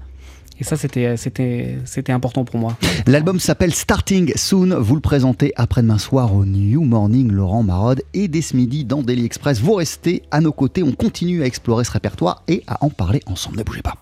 Et 0.59 0.63
ça, 0.63 0.77
c'était, 0.77 1.17
c'était, 1.17 1.77
c'était 1.85 2.11
important 2.11 2.45
pour 2.45 2.59
moi. 2.59 2.77
L'album 3.07 3.39
s'appelle 3.39 3.73
Starting 3.73 4.33
Soon. 4.35 4.75
Vous 4.79 4.95
le 4.95 5.01
présentez 5.01 5.51
après-demain 5.55 5.97
soir 5.97 6.33
au 6.35 6.45
New 6.45 6.83
Morning, 6.83 7.31
Laurent 7.31 7.63
Marode. 7.63 8.01
Et 8.13 8.27
dès 8.27 8.41
ce 8.41 8.55
midi, 8.55 8.85
dans 8.85 9.01
Daily 9.01 9.25
Express, 9.25 9.59
vous 9.59 9.73
restez 9.73 10.23
à 10.31 10.41
nos 10.41 10.51
côtés. 10.51 10.83
On 10.83 10.91
continue 10.91 11.43
à 11.43 11.45
explorer 11.45 11.83
ce 11.83 11.91
répertoire 11.91 12.43
et 12.47 12.63
à 12.67 12.83
en 12.83 12.89
parler 12.89 13.21
ensemble. 13.25 13.57
Ne 13.57 13.63
bougez 13.63 13.81
pas. 13.81 13.95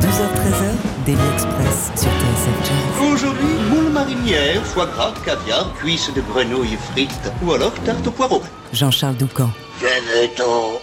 12h-13h, 0.00 1.04
Daily 1.06 1.20
Express 1.34 1.92
sur 1.94 2.10
TSF 2.10 2.66
Jazz. 2.66 3.12
Aujourd'hui, 3.12 3.54
moule 3.70 3.92
marinière, 3.92 4.64
foie 4.64 4.86
gras, 4.86 5.14
caviar, 5.24 5.72
cuisses 5.74 6.10
de 6.14 6.20
grenouille 6.20 6.76
frites 6.92 7.32
ou 7.44 7.52
alors 7.52 7.74
tarte 7.84 8.06
au 8.06 8.10
poireau. 8.10 8.42
Jean-Charles 8.72 9.16
Doucan. 9.16 9.50
Venez-t'en 9.80 10.80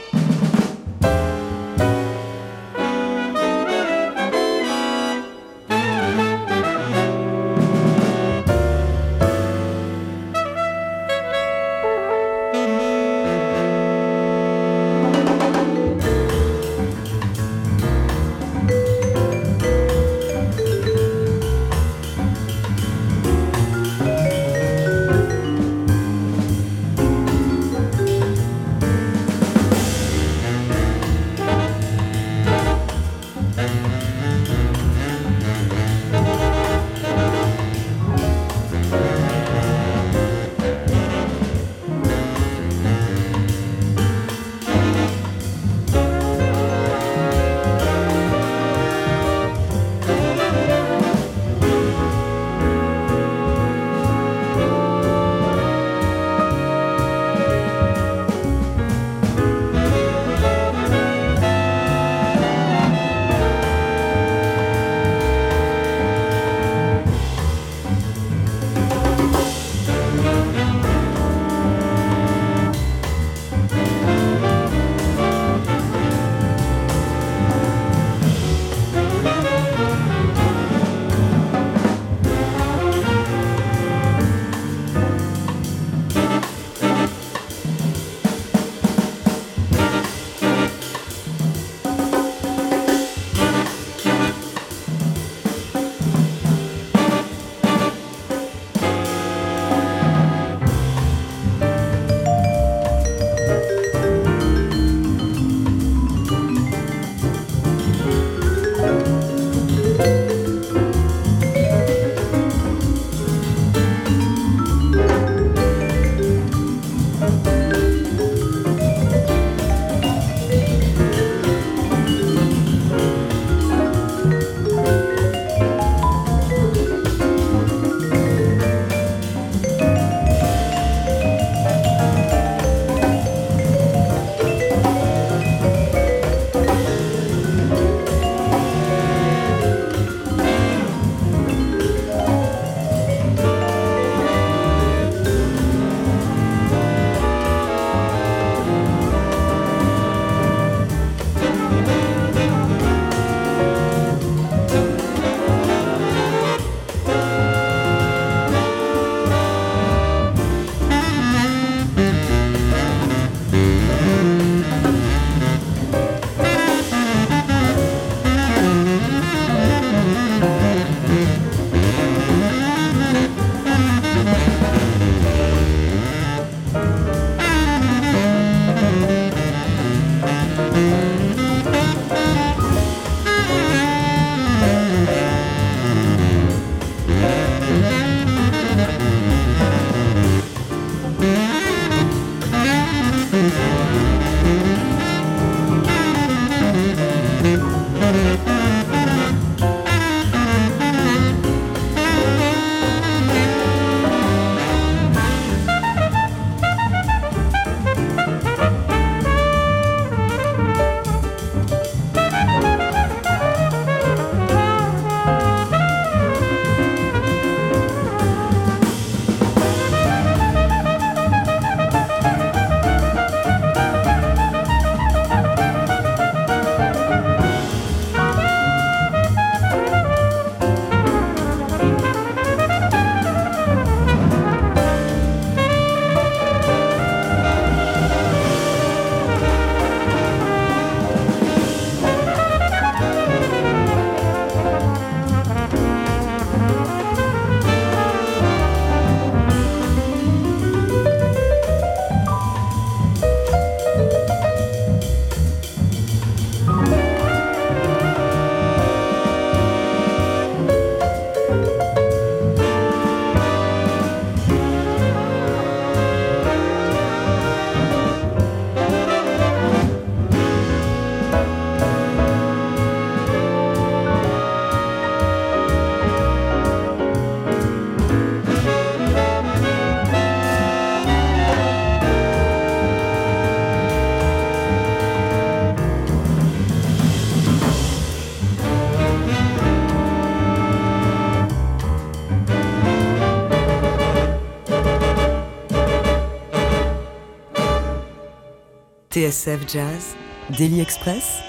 TSF 299.20 299.68
Jazz, 299.68 300.16
Daily 300.58 300.80
Express, 300.80 301.40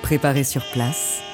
préparé 0.00 0.44
sur 0.44 0.64
place. 0.72 1.27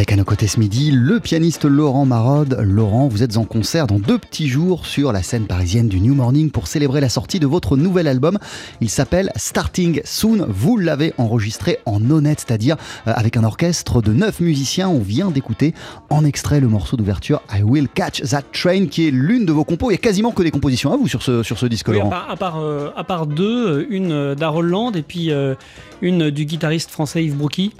Avec 0.00 0.12
à 0.12 0.16
nos 0.16 0.24
côtés 0.24 0.46
ce 0.46 0.58
midi, 0.58 0.90
le 0.92 1.20
pianiste 1.20 1.66
Laurent 1.66 2.06
Marode. 2.06 2.58
Laurent, 2.62 3.06
vous 3.06 3.22
êtes 3.22 3.36
en 3.36 3.44
concert 3.44 3.86
dans 3.86 3.98
deux 3.98 4.16
petits 4.16 4.48
jours 4.48 4.86
sur 4.86 5.12
la 5.12 5.22
scène 5.22 5.46
parisienne 5.46 5.88
du 5.88 6.00
New 6.00 6.14
Morning 6.14 6.50
pour 6.50 6.68
célébrer 6.68 7.02
la 7.02 7.10
sortie 7.10 7.38
de 7.38 7.46
votre 7.46 7.76
nouvel 7.76 8.08
album. 8.08 8.38
Il 8.80 8.88
s'appelle 8.88 9.30
Starting 9.36 10.00
Soon. 10.06 10.46
Vous 10.48 10.78
l'avez 10.78 11.12
enregistré 11.18 11.80
en 11.84 12.10
honnête, 12.10 12.42
c'est-à-dire 12.46 12.78
euh, 13.08 13.12
avec 13.14 13.36
un 13.36 13.44
orchestre 13.44 14.00
de 14.00 14.14
neuf 14.14 14.40
musiciens. 14.40 14.88
On 14.88 15.00
vient 15.00 15.30
d'écouter 15.30 15.74
en 16.08 16.24
extrait 16.24 16.60
le 16.60 16.68
morceau 16.68 16.96
d'ouverture 16.96 17.42
I 17.52 17.62
Will 17.62 17.86
Catch 17.86 18.22
That 18.22 18.44
Train, 18.54 18.86
qui 18.86 19.06
est 19.06 19.10
l'une 19.10 19.44
de 19.44 19.52
vos 19.52 19.64
compos. 19.64 19.90
Il 19.90 19.94
y 19.94 19.96
a 19.96 19.98
quasiment 19.98 20.30
que 20.30 20.42
des 20.42 20.50
compositions 20.50 20.94
à 20.94 20.96
vous 20.96 21.08
sur 21.08 21.20
ce, 21.20 21.42
sur 21.42 21.58
ce 21.58 21.66
disque, 21.66 21.88
Oui, 21.88 21.96
à 21.96 21.98
Laurent. 21.98 22.08
part, 22.08 22.30
à 22.30 22.36
part, 22.36 22.58
euh, 22.58 22.88
à 22.96 23.04
part 23.04 23.26
deux, 23.26 23.68
euh, 23.68 23.86
une 23.90 24.12
euh, 24.12 24.34
d'Harold 24.34 24.70
Land 24.70 24.92
et 24.92 25.02
puis 25.02 25.30
euh, 25.30 25.56
une 26.00 26.30
du 26.30 26.46
guitariste 26.46 26.90
français 26.90 27.22
Yves 27.22 27.36
Brookie. 27.36 27.72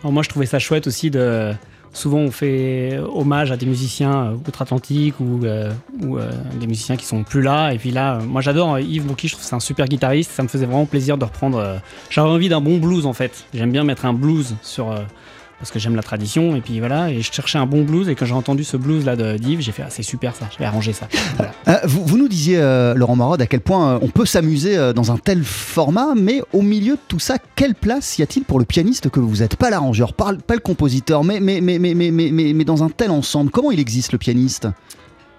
Alors 0.00 0.12
moi 0.12 0.22
je 0.22 0.28
trouvais 0.28 0.46
ça 0.46 0.58
chouette 0.58 0.86
aussi 0.86 1.10
de... 1.10 1.52
Souvent 1.92 2.18
on 2.18 2.30
fait 2.30 3.00
hommage 3.14 3.50
à 3.52 3.56
des 3.56 3.64
musiciens 3.64 4.26
euh, 4.26 4.34
outre-Atlantique 4.46 5.14
ou, 5.18 5.44
euh, 5.44 5.72
euh, 6.02 6.30
des 6.60 6.66
musiciens 6.66 6.96
qui 6.96 7.06
sont 7.06 7.22
plus 7.22 7.40
là. 7.40 7.72
Et 7.72 7.78
puis 7.78 7.90
là, 7.90 8.18
moi 8.18 8.42
j'adore 8.42 8.78
Yves 8.78 9.06
Brookie, 9.06 9.28
je 9.28 9.32
trouve 9.32 9.44
c'est 9.46 9.54
un 9.54 9.60
super 9.60 9.86
guitariste. 9.86 10.30
Ça 10.32 10.42
me 10.42 10.48
faisait 10.48 10.66
vraiment 10.66 10.84
plaisir 10.84 11.16
de 11.16 11.24
reprendre... 11.24 11.80
J'avais 12.10 12.28
envie 12.28 12.50
d'un 12.50 12.60
bon 12.60 12.76
blues 12.78 13.06
en 13.06 13.14
fait. 13.14 13.46
J'aime 13.54 13.72
bien 13.72 13.84
mettre 13.84 14.04
un 14.04 14.12
blues 14.12 14.56
sur... 14.62 14.94
parce 15.58 15.70
que 15.70 15.78
j'aime 15.78 15.96
la 15.96 16.02
tradition 16.02 16.54
et 16.56 16.60
puis 16.60 16.78
voilà 16.80 17.10
et 17.10 17.22
je 17.22 17.32
cherchais 17.32 17.58
un 17.58 17.66
bon 17.66 17.82
blues 17.82 18.08
et 18.08 18.14
quand 18.14 18.26
j'ai 18.26 18.34
entendu 18.34 18.62
ce 18.64 18.76
blues 18.76 19.04
là 19.04 19.16
de 19.16 19.36
d'Yves 19.38 19.60
j'ai 19.60 19.72
fait 19.72 19.82
ah, 19.82 19.90
c'est 19.90 20.02
super 20.02 20.34
ça 20.36 20.48
je 20.52 20.58
vais 20.58 20.64
arranger 20.64 20.92
ça. 20.92 21.08
Euh, 21.68 21.78
vous, 21.82 22.16
nous 22.16 22.28
disiez, 22.28 22.58
euh, 22.58 22.94
Laurent 22.94 23.16
Marode, 23.16 23.42
à 23.42 23.46
quel 23.48 23.60
point 23.60 23.94
euh, 23.94 23.98
on 24.00 24.06
peut 24.06 24.24
s'amuser 24.24 24.92
dans 24.94 25.10
un 25.10 25.16
tel 25.18 25.42
format, 25.42 26.14
mais 26.14 26.40
au 26.52 26.62
milieu 26.62 26.94
de 26.94 27.00
tout 27.08 27.18
ça, 27.18 27.38
quelle 27.56 27.74
place 27.74 28.18
y 28.18 28.22
a-t-il 28.22 28.44
pour 28.44 28.60
le 28.60 28.64
pianiste 28.64 29.10
que 29.10 29.18
vous 29.18 29.42
êtes? 29.42 29.56
Pas 29.56 29.68
l'arrangeur, 29.70 30.12
pas, 30.14 30.32
pas 30.34 30.54
le 30.54 30.60
compositeur, 30.60 31.24
mais, 31.24 31.40
mais, 31.40 31.60
mais, 31.60 31.80
mais, 31.80 31.94
mais, 31.94 32.10
mais- 32.12 32.52
mais 32.52 32.64
dans 32.64 32.84
un 32.84 32.88
tel 32.88 33.10
ensemble, 33.10 33.50
comment 33.50 33.72
il 33.72 33.80
existe 33.80 34.12
le 34.12 34.18
pianiste? 34.18 34.68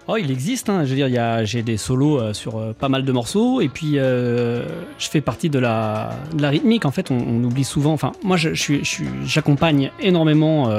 Oh, 0.09 0.15
il 0.15 0.31
existe, 0.31 0.69
hein. 0.69 0.85
je 0.85 0.95
veux 0.95 0.95
dire, 0.95 1.45
j'ai 1.45 1.63
des 1.63 1.75
solos 1.75 2.17
euh, 2.17 2.33
sur 2.33 2.57
euh, 2.57 2.71
pas 2.71 2.87
mal 2.87 3.03
de 3.03 3.11
morceaux, 3.11 3.59
et 3.59 3.67
puis 3.67 3.99
euh, 3.99 4.65
je 4.99 5.09
fais 5.09 5.19
partie 5.19 5.49
de 5.49 5.59
la, 5.59 6.11
rythmique. 6.41 6.85
En 6.85 6.91
fait, 6.91 7.11
on, 7.11 7.43
oublie 7.43 7.65
souvent. 7.65 7.91
Enfin, 7.91 8.13
moi, 8.23 8.37
j'accompagne 8.37 9.91
énormément 9.99 10.69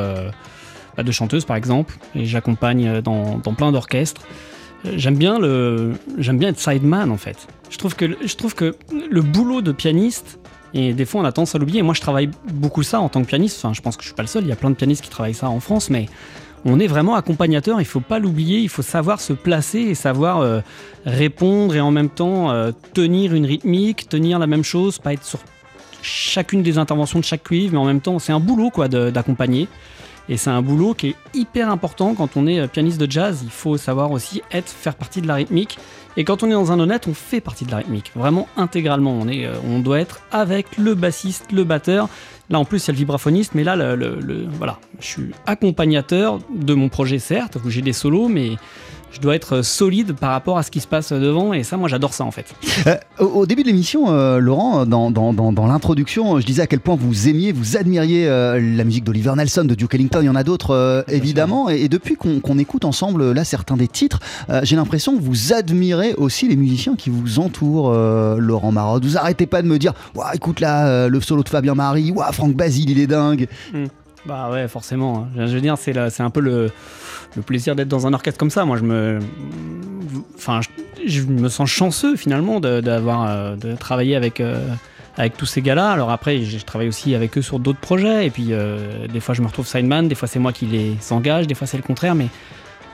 bah, 0.97 1.03
de 1.03 1.13
chanteuses, 1.13 1.45
par 1.45 1.57
exemple, 1.57 1.99
et 2.15 2.25
j'accompagne 2.25 3.03
dans, 3.03 3.37
dans 3.37 3.53
plein 3.53 3.71
d'orchestres. 3.71 4.23
J'aime 4.85 5.17
bien 5.17 5.39
bien 5.39 6.49
être 6.49 6.61
sideman, 6.61 7.11
en 7.11 7.19
fait. 7.19 7.49
Je 7.69 7.77
trouve 7.77 7.97
que, 7.97 8.17
je 8.25 8.35
trouve 8.35 8.55
que 8.55 8.77
le 9.11 9.21
boulot 9.21 9.61
de 9.61 9.73
pianiste. 9.73 10.39
Et 10.75 10.93
des 10.93 11.07
fois, 11.07 11.23
on 11.23 11.25
a 11.25 11.33
tendance 11.33 11.55
à 11.55 11.59
l'oublier. 11.59 11.83
Moi, 11.83 11.95
je 11.95 12.01
travaille 12.01 12.31
beaucoup 12.53 12.83
ça 12.83 13.01
en 13.01 13.09
tant 13.09 13.23
que 13.23 13.27
pianiste. 13.27 13.59
Enfin, 13.59 13.75
je 13.75 13.81
pense 13.81 13.97
que 13.97 14.03
je 14.03 14.09
suis 14.09 14.15
pas 14.15 14.23
le 14.23 14.29
seul. 14.29 14.45
Il 14.45 14.49
y 14.49 14.53
a 14.53 14.57
plein 14.57 14.71
de 14.71 14.75
pianistes 14.75 15.03
qui 15.03 15.11
travaillent 15.11 15.35
ça 15.35 15.49
en 15.49 15.61
France, 15.61 15.91
mais 15.91 16.07
on 16.65 16.81
est 16.81 16.87
vraiment 16.87 17.15
accompagnateur, 17.15 17.81
il 17.81 17.85
faut 17.85 18.01
pas 18.01 18.19
l'oublier, 18.19 18.59
il 18.59 18.69
faut 18.69 18.83
savoir 18.83 19.21
se 19.21 19.33
placer 19.33 19.79
et 19.79 19.95
savoir 19.95 20.41
euh, 20.41 20.61
répondre 21.07 21.75
et 21.75 21.81
en 21.81 21.91
même 21.91 22.09
temps 22.09 22.51
euh, 22.51 22.73
tenir 22.95 23.35
une 23.35 23.47
rythmique, 23.47 24.09
tenir 24.09 24.39
la 24.39 24.47
même 24.47 24.65
chose, 24.65 24.99
pas 24.99 25.13
être 25.13 25.25
sur 25.25 25.41
chacune 26.03 26.63
des 26.63 26.79
interventions 26.79 27.19
de 27.19 27.25
chaque 27.25 27.45
cuivre, 27.45 27.73
mais 27.73 27.79
en 27.79 27.85
même 27.85 28.01
temps 28.01 28.19
c'est 28.19 28.33
un 28.33 28.41
boulot 28.41 28.71
quoi 28.71 28.89
d'accompagner. 28.89 29.69
Et 30.31 30.37
c'est 30.37 30.51
un 30.51 30.61
boulot 30.61 30.93
qui 30.93 31.09
est 31.09 31.17
hyper 31.33 31.71
important 31.71 32.15
quand 32.15 32.37
on 32.37 32.47
est 32.47 32.61
euh, 32.61 32.67
pianiste 32.67 33.01
de 33.01 33.11
jazz. 33.11 33.41
Il 33.43 33.51
faut 33.51 33.79
savoir 33.79 34.11
aussi 34.11 34.43
être, 34.53 34.69
faire 34.69 34.95
partie 34.95 35.23
de 35.23 35.27
la 35.27 35.35
rythmique. 35.35 35.79
Et 36.19 36.25
quand 36.25 36.43
on 36.43 36.49
est 36.49 36.53
dans 36.53 36.71
un 36.71 36.79
honnête, 36.81 37.07
on 37.09 37.15
fait 37.15 37.41
partie 37.41 37.65
de 37.65 37.71
la 37.71 37.79
rythmique, 37.79 38.13
vraiment 38.15 38.47
intégralement. 38.59 39.13
On, 39.19 39.27
est, 39.27 39.49
on 39.67 39.79
doit 39.79 40.01
être 40.01 40.21
avec 40.31 40.77
le 40.77 40.95
bassiste, 40.95 41.51
le 41.51 41.65
batteur. 41.65 42.11
Là 42.51 42.59
en 42.59 42.65
plus 42.65 42.85
il 42.85 42.89
y 42.89 42.91
a 42.91 42.93
le 42.95 42.99
vibraphoniste, 42.99 43.55
mais 43.55 43.63
là 43.65 43.77
le, 43.77 43.95
le- 43.95 44.47
voilà, 44.51 44.79
je 45.01 45.07
suis 45.07 45.31
accompagnateur 45.47 46.39
de 46.55 46.75
mon 46.75 46.89
projet 46.89 47.19
certes, 47.19 47.59
où 47.65 47.69
j'ai 47.71 47.83
des 47.83 47.93
solos, 47.93 48.29
mais 48.29 48.53
je 49.13 49.21
dois 49.21 49.35
être 49.35 49.63
solide 49.63 50.13
par 50.15 50.31
rapport 50.31 50.59
à 50.59 50.63
ce 50.63 50.71
qui 50.71 50.81
se 50.81 50.87
passe 50.87 51.13
devant. 51.13 51.53
Et 51.53 51.63
ça, 51.63 51.77
moi 51.77 51.89
j'adore 51.89 52.13
ça 52.15 52.25
en 52.25 52.31
fait. 52.31 52.47
Euh, 52.87 52.97
au, 53.25 53.47
début 53.47 53.63
de 53.63 53.69
l'émission, 53.69 54.11
euh, 54.11 54.39
Laurent, 54.39 54.87
dans, 54.87 55.11
dans, 55.11 55.33
dans, 55.33 55.53
dans 55.53 55.67
l'introduction, 55.67 56.39
je 56.41 56.47
disais 56.47 56.63
à 56.63 56.67
quel 56.67 56.81
point 56.81 56.97
vous 56.97 57.29
aimiez, 57.29 57.53
vous 57.53 57.77
admiriez 57.77 58.29
euh, 58.29 58.61
la 58.61 58.85
musique 58.85 59.05
d'Oliver 59.05 59.33
Nelson, 59.37 59.65
de 59.65 59.75
Duke 59.75 59.95
Ellington, 59.95 60.21
il 60.23 60.27
y 60.27 60.29
en 60.29 60.35
a 60.37 60.45
d'autres 60.45 60.73
euh, 60.75 61.03
évidemment. 61.09 61.71
Et, 61.71 61.83
et 61.83 61.89
depuis 61.89 62.17
qu'on 62.17 62.59
écoute 62.59 62.85
ensemble 62.85 63.33
là 63.33 63.45
certains 63.45 63.77
des 63.77 63.89
titres, 63.89 64.21
euh, 64.51 64.61
j'ai 64.63 64.77
l'impression 64.77 65.17
que 65.17 65.23
vous 65.23 65.53
admirez 65.53 66.15
aussi 66.15 66.49
les 66.49 66.57
musiciens 66.57 66.95
qui 66.97 67.11
vous 67.11 67.39
entourent, 67.39 67.91
euh, 67.93 68.37
Laurent 68.39 68.73
Marode. 68.73 69.05
Vous 69.05 69.17
arrêtez 69.17 69.47
pas 69.47 69.63
de 69.63 69.67
me 69.69 69.79
dire, 69.79 69.95
Ouah, 70.15 70.35
écoute 70.35 70.61
là, 70.61 70.87
euh, 70.87 71.09
le 71.09 71.21
solo 71.21 71.43
de 71.43 71.49
Fabien 71.49 71.75
Marie, 71.75 72.11
Ouah, 72.13 72.33
Franck 72.33 72.55
Basile, 72.55 72.91
il 72.91 72.99
est 73.01 73.07
dingue. 73.07 73.49
Bah 74.27 74.51
ouais, 74.51 74.69
forcément. 74.69 75.27
hein. 75.37 75.47
Je 75.47 75.55
veux 75.55 75.61
dire, 75.61 75.77
c'est 75.79 76.21
un 76.21 76.31
peu 76.31 76.41
le, 76.41 76.71
le 77.39 77.43
plaisir 77.43 77.75
d'être 77.75 77.89
dans 77.89 78.07
un 78.07 78.13
orchestre 78.13 78.39
comme 78.39 78.51
ça. 78.51 78.65
Moi, 78.65 78.77
je 78.77 78.85
me, 78.85 79.19
enfin, 80.37 80.61
je, 81.07 81.23
me 81.23 81.49
sens 81.49 81.69
chanceux 81.71 82.17
finalement 82.17 82.61
d'avoir 82.61 83.27
euh, 83.27 83.57
de 83.57 83.75
travailler 83.75 84.17
avec. 84.17 84.41
euh, 84.41 84.69
avec 85.19 85.37
tous 85.37 85.47
ces 85.47 85.63
gars-là. 85.63 85.91
Alors 85.91 86.11
après, 86.11 86.45
je 86.45 86.59
je 86.59 86.65
travaille 86.65 86.87
aussi 86.87 87.15
avec 87.17 87.37
eux 87.37 87.43
sur 87.43 87.59
d'autres 87.59 87.81
projets. 87.81 88.27
Et 88.27 88.31
puis, 88.31 88.53
euh, 88.53 89.09
des 89.09 89.19
fois, 89.19 89.35
je 89.35 89.43
me 89.43 89.49
retrouve 89.49 89.67
sideman. 89.67 90.07
Des 90.07 90.15
fois, 90.15 90.29
c'est 90.29 90.39
moi 90.39 90.53
qui 90.53 90.67
les 90.67 90.97
engage. 91.11 91.49
Des 91.49 91.57
fois, 91.57 91.67
c'est 91.67 91.77
le 91.77 91.83
contraire. 91.83 92.15
Mais 92.15 92.29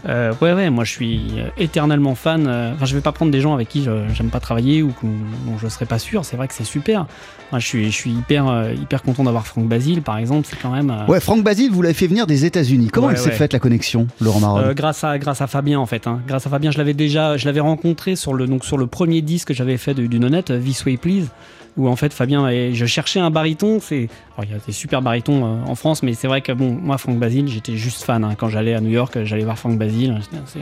euh, 0.08 0.32
ouais, 0.42 0.52
ouais, 0.52 0.70
moi, 0.70 0.84
je 0.84 0.90
suis 0.92 1.20
euh, 1.38 1.48
éternellement 1.56 2.14
fan. 2.14 2.46
euh, 2.46 2.72
Enfin, 2.74 2.84
je 2.84 2.94
vais 2.94 3.00
pas 3.00 3.12
prendre 3.12 3.32
des 3.32 3.40
gens 3.40 3.54
avec 3.54 3.68
qui 3.68 3.86
j'aime 4.14 4.28
pas 4.30 4.40
travailler 4.40 4.82
ou 4.82 4.92
dont 5.02 5.58
je 5.62 5.68
serais 5.68 5.86
pas 5.86 5.98
sûr. 5.98 6.24
C'est 6.24 6.36
vrai 6.36 6.48
que 6.48 6.54
c'est 6.54 6.64
super. 6.64 7.06
Moi, 7.52 7.58
je 7.60 7.66
suis, 7.66 7.84
je 7.86 7.96
suis 7.96 8.10
hyper, 8.10 8.46
hyper 8.80 9.02
content 9.02 9.24
d'avoir 9.24 9.46
Franck 9.46 9.66
Basile, 9.68 10.02
par 10.02 10.18
exemple. 10.18 10.46
C'est 10.50 10.58
quand 10.60 10.70
même. 10.70 10.90
euh, 10.90 11.06
Ouais, 11.06 11.20
Franck 11.20 11.42
Basile, 11.44 11.70
vous 11.70 11.82
l'avez 11.82 11.94
fait 11.94 12.06
venir 12.06 12.26
des 12.26 12.44
États-Unis. 12.44 12.88
Comment 12.92 13.06
Ouais, 13.08 13.12
elle 13.14 13.18
s'est 13.18 13.30
ouais. 13.30 13.36
faite 13.36 13.52
la 13.52 13.58
connexion, 13.60 14.06
Laurent 14.20 14.40
Marode 14.40 14.64
Euh, 14.66 14.74
grâce 14.74 15.04
à 15.04 15.18
grâce 15.18 15.40
à 15.40 15.46
Fabien 15.46 15.78
en 15.78 15.86
fait. 15.86 16.06
hein. 16.06 16.20
Grâce 16.26 16.46
à 16.46 16.50
Fabien, 16.50 16.70
je 16.70 16.78
l'avais 16.78 16.94
déjà, 16.94 17.36
je 17.36 17.44
l'avais 17.46 17.60
rencontré 17.60 18.16
sur 18.16 18.34
le 18.34 18.46
donc 18.46 18.64
sur 18.64 18.76
le 18.78 18.86
premier 18.86 19.22
disque 19.22 19.48
que 19.48 19.54
j'avais 19.54 19.76
fait 19.76 19.94
de- 19.94 20.06
du 20.06 20.18
Nonette, 20.18 20.50
euh, 20.50 20.60
This 20.60 20.84
Way 20.84 20.96
Please, 20.96 21.26
où 21.76 21.88
en 21.88 21.96
fait 21.96 22.12
Fabien, 22.12 22.48
et 22.48 22.72
je 22.74 22.86
cherchais 22.86 23.20
un 23.20 23.30
baryton. 23.30 23.80
C'est, 23.80 24.08
il 24.42 24.50
y 24.50 24.54
a 24.54 24.58
des 24.64 24.72
super 24.72 25.02
barytons 25.02 25.44
euh, 25.44 25.64
en 25.66 25.74
France, 25.74 26.02
mais 26.02 26.14
c'est 26.14 26.28
vrai 26.28 26.40
que 26.40 26.52
bon, 26.52 26.70
moi 26.70 26.98
Franck 26.98 27.18
Basile, 27.18 27.48
j'étais 27.48 27.76
juste 27.76 28.04
fan 28.04 28.24
hein. 28.24 28.34
quand 28.36 28.48
j'allais 28.48 28.74
à 28.74 28.80
New 28.80 28.90
York, 28.90 29.24
j'allais 29.24 29.44
voir 29.44 29.58
Franck 29.58 29.78
Basile, 29.78 30.18
c'est 30.46 30.60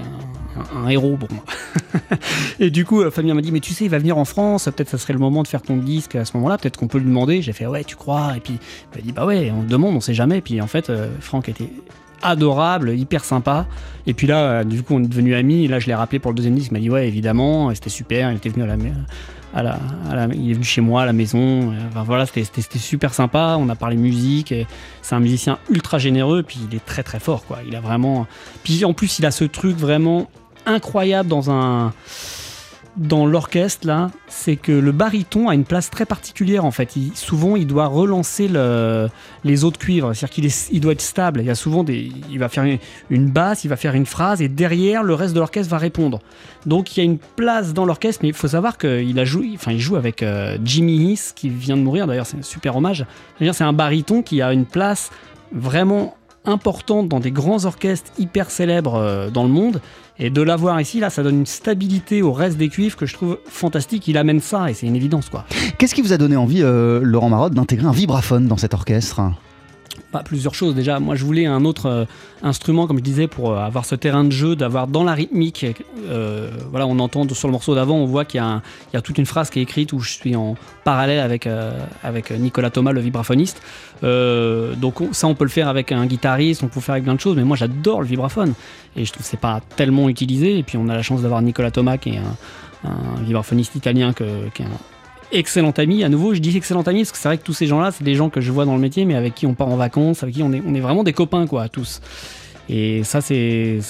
un, 0.74 0.88
héros 0.88 1.16
pour 1.16 1.30
moi. 1.32 1.44
et 2.60 2.70
du 2.70 2.84
coup, 2.84 3.02
euh, 3.02 3.10
Fabien 3.10 3.34
m'a 3.34 3.42
dit, 3.42 3.52
mais 3.52 3.60
tu 3.60 3.74
sais, 3.74 3.84
il 3.84 3.90
va 3.90 3.98
venir 3.98 4.16
en 4.16 4.24
France, 4.24 4.64
peut-être 4.64 4.88
ça 4.88 4.98
serait 4.98 5.12
le 5.12 5.18
moment 5.18 5.42
de 5.42 5.48
faire 5.48 5.62
ton 5.62 5.76
disque 5.76 6.16
à 6.16 6.24
ce 6.24 6.36
moment-là, 6.36 6.58
peut-être 6.58 6.78
qu'on 6.78 6.88
peut 6.88 6.98
lui 6.98 7.06
demander. 7.06 7.42
J'ai 7.42 7.52
fait, 7.52 7.66
ouais, 7.66 7.84
tu 7.84 7.96
crois? 7.96 8.34
Et 8.36 8.40
puis 8.40 8.58
il 8.92 8.96
m'a 8.98 9.02
dit, 9.02 9.12
bah 9.12 9.26
ouais, 9.26 9.52
on 9.54 9.62
le 9.62 9.68
demande, 9.68 9.94
on 9.94 10.00
sait 10.00 10.14
jamais. 10.14 10.38
Et 10.38 10.42
puis 10.42 10.60
en 10.60 10.66
fait, 10.66 10.88
euh, 10.88 11.08
Franck 11.20 11.48
était 11.48 11.68
adorable, 12.22 12.90
hyper 12.96 13.24
sympa. 13.24 13.66
Et 14.06 14.14
puis 14.14 14.26
là, 14.26 14.60
euh, 14.60 14.64
du 14.64 14.82
coup, 14.82 14.94
on 14.94 15.02
est 15.02 15.08
devenus 15.08 15.34
amis. 15.34 15.64
Et 15.64 15.68
là, 15.68 15.78
je 15.78 15.86
l'ai 15.86 15.94
rappelé 15.94 16.18
pour 16.18 16.30
le 16.30 16.36
deuxième 16.36 16.54
disque. 16.54 16.70
Il 16.70 16.74
m'a 16.74 16.80
dit 16.80 16.90
ouais, 16.90 17.06
évidemment, 17.06 17.74
c'était 17.74 17.90
super. 17.90 18.30
Il 18.30 18.36
était 18.36 18.48
venu 18.48 18.62
à 18.64 18.66
la, 18.66 18.76
il 19.54 20.50
est 20.50 20.54
venu 20.54 20.64
chez 20.64 20.80
moi 20.80 21.02
à 21.02 21.06
la 21.06 21.12
maison. 21.12 21.72
Euh, 21.72 22.02
voilà, 22.04 22.26
c'était- 22.26 22.78
super 22.78 23.12
sympa. 23.14 23.56
On 23.58 23.68
a 23.68 23.74
parlé 23.74 23.96
musique. 23.96 24.54
C'est 25.02 25.14
un 25.14 25.20
musicien 25.20 25.58
ultra 25.70 25.98
généreux. 25.98 26.42
Puis 26.42 26.58
il 26.70 26.74
est 26.76 26.84
très 26.84 27.02
très 27.02 27.20
fort, 27.20 27.44
quoi. 27.44 27.58
Il 27.66 27.76
a 27.76 27.80
vraiment. 27.80 28.26
Puis 28.64 28.84
en 28.84 28.94
plus, 28.94 29.18
il 29.18 29.26
a 29.26 29.30
ce 29.30 29.44
truc 29.44 29.76
vraiment 29.76 30.28
incroyable 30.66 31.28
dans 31.28 31.50
un 31.50 31.92
dans 32.96 33.24
l'orchestre 33.24 33.86
là, 33.86 34.10
c'est 34.28 34.56
que 34.56 34.72
le 34.72 34.92
baryton 34.92 35.48
a 35.48 35.54
une 35.54 35.64
place 35.64 35.88
très 35.88 36.04
particulière 36.04 36.64
en 36.64 36.70
fait. 36.70 36.94
Souvent, 37.14 37.56
il 37.56 37.66
doit 37.66 37.86
relancer 37.86 38.48
le, 38.48 39.08
les 39.44 39.64
autres 39.64 39.78
cuivres, 39.78 40.14
c'est-à-dire 40.14 40.50
qu'il 40.70 40.80
doit 40.80 40.92
être 40.92 41.00
stable. 41.00 41.40
Il 41.40 41.46
y 41.46 41.50
a 41.50 41.54
souvent 41.54 41.84
des, 41.84 42.12
il 42.30 42.38
va 42.38 42.48
faire 42.48 42.64
une, 43.08 43.30
basse, 43.30 43.64
il 43.64 43.68
va 43.68 43.76
faire 43.76 43.94
une 43.94 44.06
phrase 44.06 44.42
et 44.42 44.48
derrière 44.48 45.02
le 45.02 45.14
reste 45.14 45.34
de 45.34 45.40
l'orchestre 45.40 45.70
va 45.70 45.78
répondre. 45.78 46.20
Donc 46.66 46.96
il 46.96 47.00
y 47.00 47.02
a 47.02 47.04
une 47.04 47.18
place 47.18 47.72
dans 47.72 47.86
l'orchestre, 47.86 48.20
mais 48.22 48.28
il 48.28 48.34
faut 48.34 48.48
savoir 48.48 48.76
qu'il 48.76 49.18
a 49.18 49.24
enfin 49.54 49.72
il 49.72 49.80
joue 49.80 49.96
avec 49.96 50.22
euh, 50.22 50.58
Jimmy 50.62 51.12
Hiss 51.12 51.32
qui 51.34 51.48
vient 51.48 51.76
de 51.76 51.82
mourir. 51.82 52.06
D'ailleurs, 52.06 52.26
c'est 52.26 52.38
un 52.38 52.42
super 52.42 52.76
hommage. 52.76 53.06
C'est-à-dire, 53.36 53.54
c'est 53.54 53.64
un 53.64 53.72
baryton 53.72 54.22
qui 54.22 54.42
a 54.42 54.52
une 54.52 54.66
place 54.66 55.10
vraiment 55.52 56.14
importante 56.44 57.08
dans 57.08 57.20
des 57.20 57.30
grands 57.30 57.64
orchestres 57.64 58.10
hyper 58.18 58.50
célèbres 58.50 58.96
euh, 58.96 59.30
dans 59.30 59.44
le 59.44 59.50
monde. 59.50 59.80
Et 60.24 60.30
de 60.30 60.40
l'avoir 60.40 60.80
ici, 60.80 61.00
là, 61.00 61.10
ça 61.10 61.24
donne 61.24 61.40
une 61.40 61.46
stabilité 61.46 62.22
au 62.22 62.32
reste 62.32 62.56
des 62.56 62.68
cuivres 62.68 62.96
que 62.96 63.06
je 63.06 63.14
trouve 63.14 63.38
fantastique. 63.44 64.06
Il 64.06 64.16
amène 64.16 64.38
ça 64.38 64.70
et 64.70 64.74
c'est 64.74 64.86
une 64.86 64.94
évidence, 64.94 65.28
quoi. 65.28 65.44
Qu'est-ce 65.78 65.96
qui 65.96 66.00
vous 66.00 66.12
a 66.12 66.16
donné 66.16 66.36
envie, 66.36 66.62
euh, 66.62 67.00
Laurent 67.02 67.28
Marode, 67.28 67.54
d'intégrer 67.54 67.88
un 67.88 67.90
vibraphone 67.90 68.46
dans 68.46 68.56
cet 68.56 68.72
orchestre? 68.72 69.20
Bah, 70.12 70.22
plusieurs 70.24 70.54
choses 70.54 70.74
déjà. 70.74 71.00
Moi, 71.00 71.14
je 71.16 71.24
voulais 71.24 71.46
un 71.46 71.64
autre 71.64 71.86
euh, 71.86 72.04
instrument, 72.42 72.86
comme 72.86 72.98
je 72.98 73.02
disais, 73.02 73.28
pour 73.28 73.52
euh, 73.52 73.56
avoir 73.58 73.86
ce 73.86 73.94
terrain 73.94 74.24
de 74.24 74.30
jeu, 74.30 74.54
d'avoir 74.56 74.86
dans 74.86 75.04
la 75.04 75.14
rythmique. 75.14 75.64
euh, 76.06 76.50
voilà, 76.70 76.86
on 76.86 76.98
entend 76.98 77.26
sur 77.32 77.48
le 77.48 77.52
morceau 77.52 77.74
d'avant, 77.74 77.96
on 77.96 78.04
voit 78.04 78.26
qu'il 78.26 78.40
y, 78.42 78.94
y 78.94 78.96
a 78.96 79.00
toute 79.00 79.16
une 79.16 79.24
phrase 79.26 79.48
qui 79.48 79.58
est 79.58 79.62
écrite 79.62 79.94
où 79.94 80.00
je 80.00 80.10
suis 80.10 80.36
en 80.36 80.56
parallèle 80.84 81.20
avec, 81.20 81.48
avec 82.02 82.30
Nicolas 82.30 82.68
Thomas, 82.70 82.92
le 82.92 83.00
vibraphoniste. 83.00 83.62
Donc 84.02 85.00
on- 85.00 85.12
ça, 85.12 85.26
on 85.28 85.34
peut 85.34 85.44
le 85.44 85.50
faire 85.50 85.68
avec 85.68 85.92
un 85.92 86.04
guitariste, 86.06 86.62
on 86.62 86.66
peut 86.68 86.74
le 86.76 86.80
faire 86.82 86.92
avec 86.94 87.04
plein 87.04 87.14
de 87.14 87.20
choses. 87.20 87.36
Mais 87.36 87.44
moi, 87.44 87.56
j'adore 87.56 88.00
le 88.02 88.06
vibraphone 88.06 88.52
et 88.96 89.04
je 89.04 89.12
trouve 89.12 89.22
que 89.24 89.28
c'est 89.30 89.40
pas 89.40 89.60
tellement 89.76 90.08
utilisé. 90.08 90.58
Et 90.58 90.62
puis 90.62 90.76
on 90.76 90.88
a 90.88 90.94
la 90.94 91.02
chance 91.02 91.22
d'avoir 91.22 91.40
Nicolas 91.42 91.70
Thomas, 91.70 91.96
qui 91.96 92.10
est 92.10 92.18
un, 92.18 92.90
un 92.90 93.22
vibraphoniste 93.22 93.74
italien, 93.76 94.12
que- 94.12 94.48
qui 94.54 94.62
est 94.62 94.66
un 94.66 94.78
excellent 95.32 95.72
ami. 95.72 96.04
À 96.04 96.08
nouveau, 96.08 96.34
je 96.34 96.40
dis 96.40 96.56
excellent 96.56 96.82
ami 96.82 97.00
parce 97.00 97.12
que 97.12 97.18
c'est 97.18 97.28
vrai 97.28 97.38
que 97.38 97.42
tous 97.42 97.52
ces 97.52 97.66
gens-là, 97.66 97.90
c'est 97.90 98.04
des 98.04 98.14
gens 98.14 98.30
que 98.30 98.40
je 98.40 98.52
vois 98.52 98.64
dans 98.64 98.74
le 98.74 98.80
métier, 98.80 99.04
mais 99.04 99.14
avec 99.14 99.34
qui 99.34 99.46
on 99.46 99.54
part 99.54 99.68
en 99.68 99.76
vacances, 99.76 100.22
avec 100.22 100.34
qui 100.34 100.42
on 100.42 100.52
est, 100.52 100.80
vraiment 100.80 101.04
des 101.04 101.12
copains, 101.12 101.46
quoi, 101.46 101.68
tous. 101.68 102.00
Et 102.68 103.04
ça, 103.04 103.20
c'est. 103.20 103.80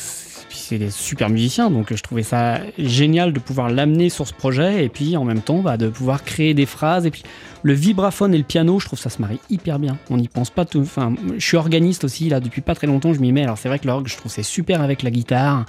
C'est 0.55 0.77
des 0.79 0.91
super 0.91 1.31
musiciens, 1.31 1.71
donc 1.71 1.95
je 1.95 2.03
trouvais 2.03 2.23
ça 2.23 2.61
génial 2.79 3.33
de 3.33 3.41
pouvoir 3.41 3.71
l'amener 3.71 4.11
sur 4.11 4.29
ce 4.29 4.35
projet 4.35 4.85
et 4.85 4.91
puis 4.91 5.17
en 5.17 5.25
même 5.25 5.41
temps 5.41 5.61
bah, 5.61 5.79
de 5.79 5.89
pouvoir 5.89 6.25
créer 6.25 6.53
des 6.53 6.67
phrases. 6.67 7.07
Et 7.07 7.11
puis 7.11 7.23
le 7.63 7.73
vibraphone 7.73 8.35
et 8.35 8.39
le 8.39 8.45
piano, 8.45 8.79
je 8.79 8.85
trouve 8.85 8.99
ça 8.99 9.09
se 9.09 9.21
marie 9.21 9.41
hyper 9.49 9.79
bien. 9.79 9.97
On 10.11 10.19
n'y 10.19 10.29
pense 10.29 10.51
pas 10.51 10.67
tout. 10.67 10.81
Enfin, 10.81 11.15
je 11.39 11.45
suis 11.45 11.57
organiste 11.57 12.05
aussi 12.05 12.29
là 12.29 12.39
depuis 12.39 12.61
pas 12.61 12.75
très 12.75 12.87
longtemps, 12.87 13.15
je 13.15 13.21
m'y 13.21 13.33
mets. 13.33 13.45
Alors 13.45 13.57
c'est 13.57 13.69
vrai 13.69 13.79
que 13.79 13.87
l'orgue, 13.87 14.09
je 14.09 14.17
trouve 14.17 14.31
c'est 14.31 14.43
super 14.43 14.83
avec 14.83 15.03
la 15.03 15.11
guitare, 15.11 15.65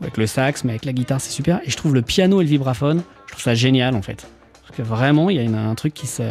avec 0.00 0.16
le 0.16 0.26
sax, 0.26 0.62
mais 0.62 0.70
avec 0.70 0.84
la 0.84 0.92
guitare 0.92 1.20
c'est 1.20 1.32
super. 1.32 1.60
Et 1.64 1.70
je 1.70 1.76
trouve 1.76 1.94
le 1.94 2.02
piano 2.02 2.40
et 2.40 2.44
le 2.44 2.50
vibraphone, 2.50 3.02
je 3.26 3.32
trouve 3.32 3.42
ça 3.42 3.54
génial 3.54 3.96
en 3.96 4.02
fait. 4.02 4.28
Que 4.78 4.82
vraiment, 4.84 5.28
il 5.28 5.36
y 5.36 5.40
a 5.40 5.42
une- 5.42 5.56
un 5.56 5.74
truc 5.74 5.92
qui 5.92 6.06
se, 6.06 6.22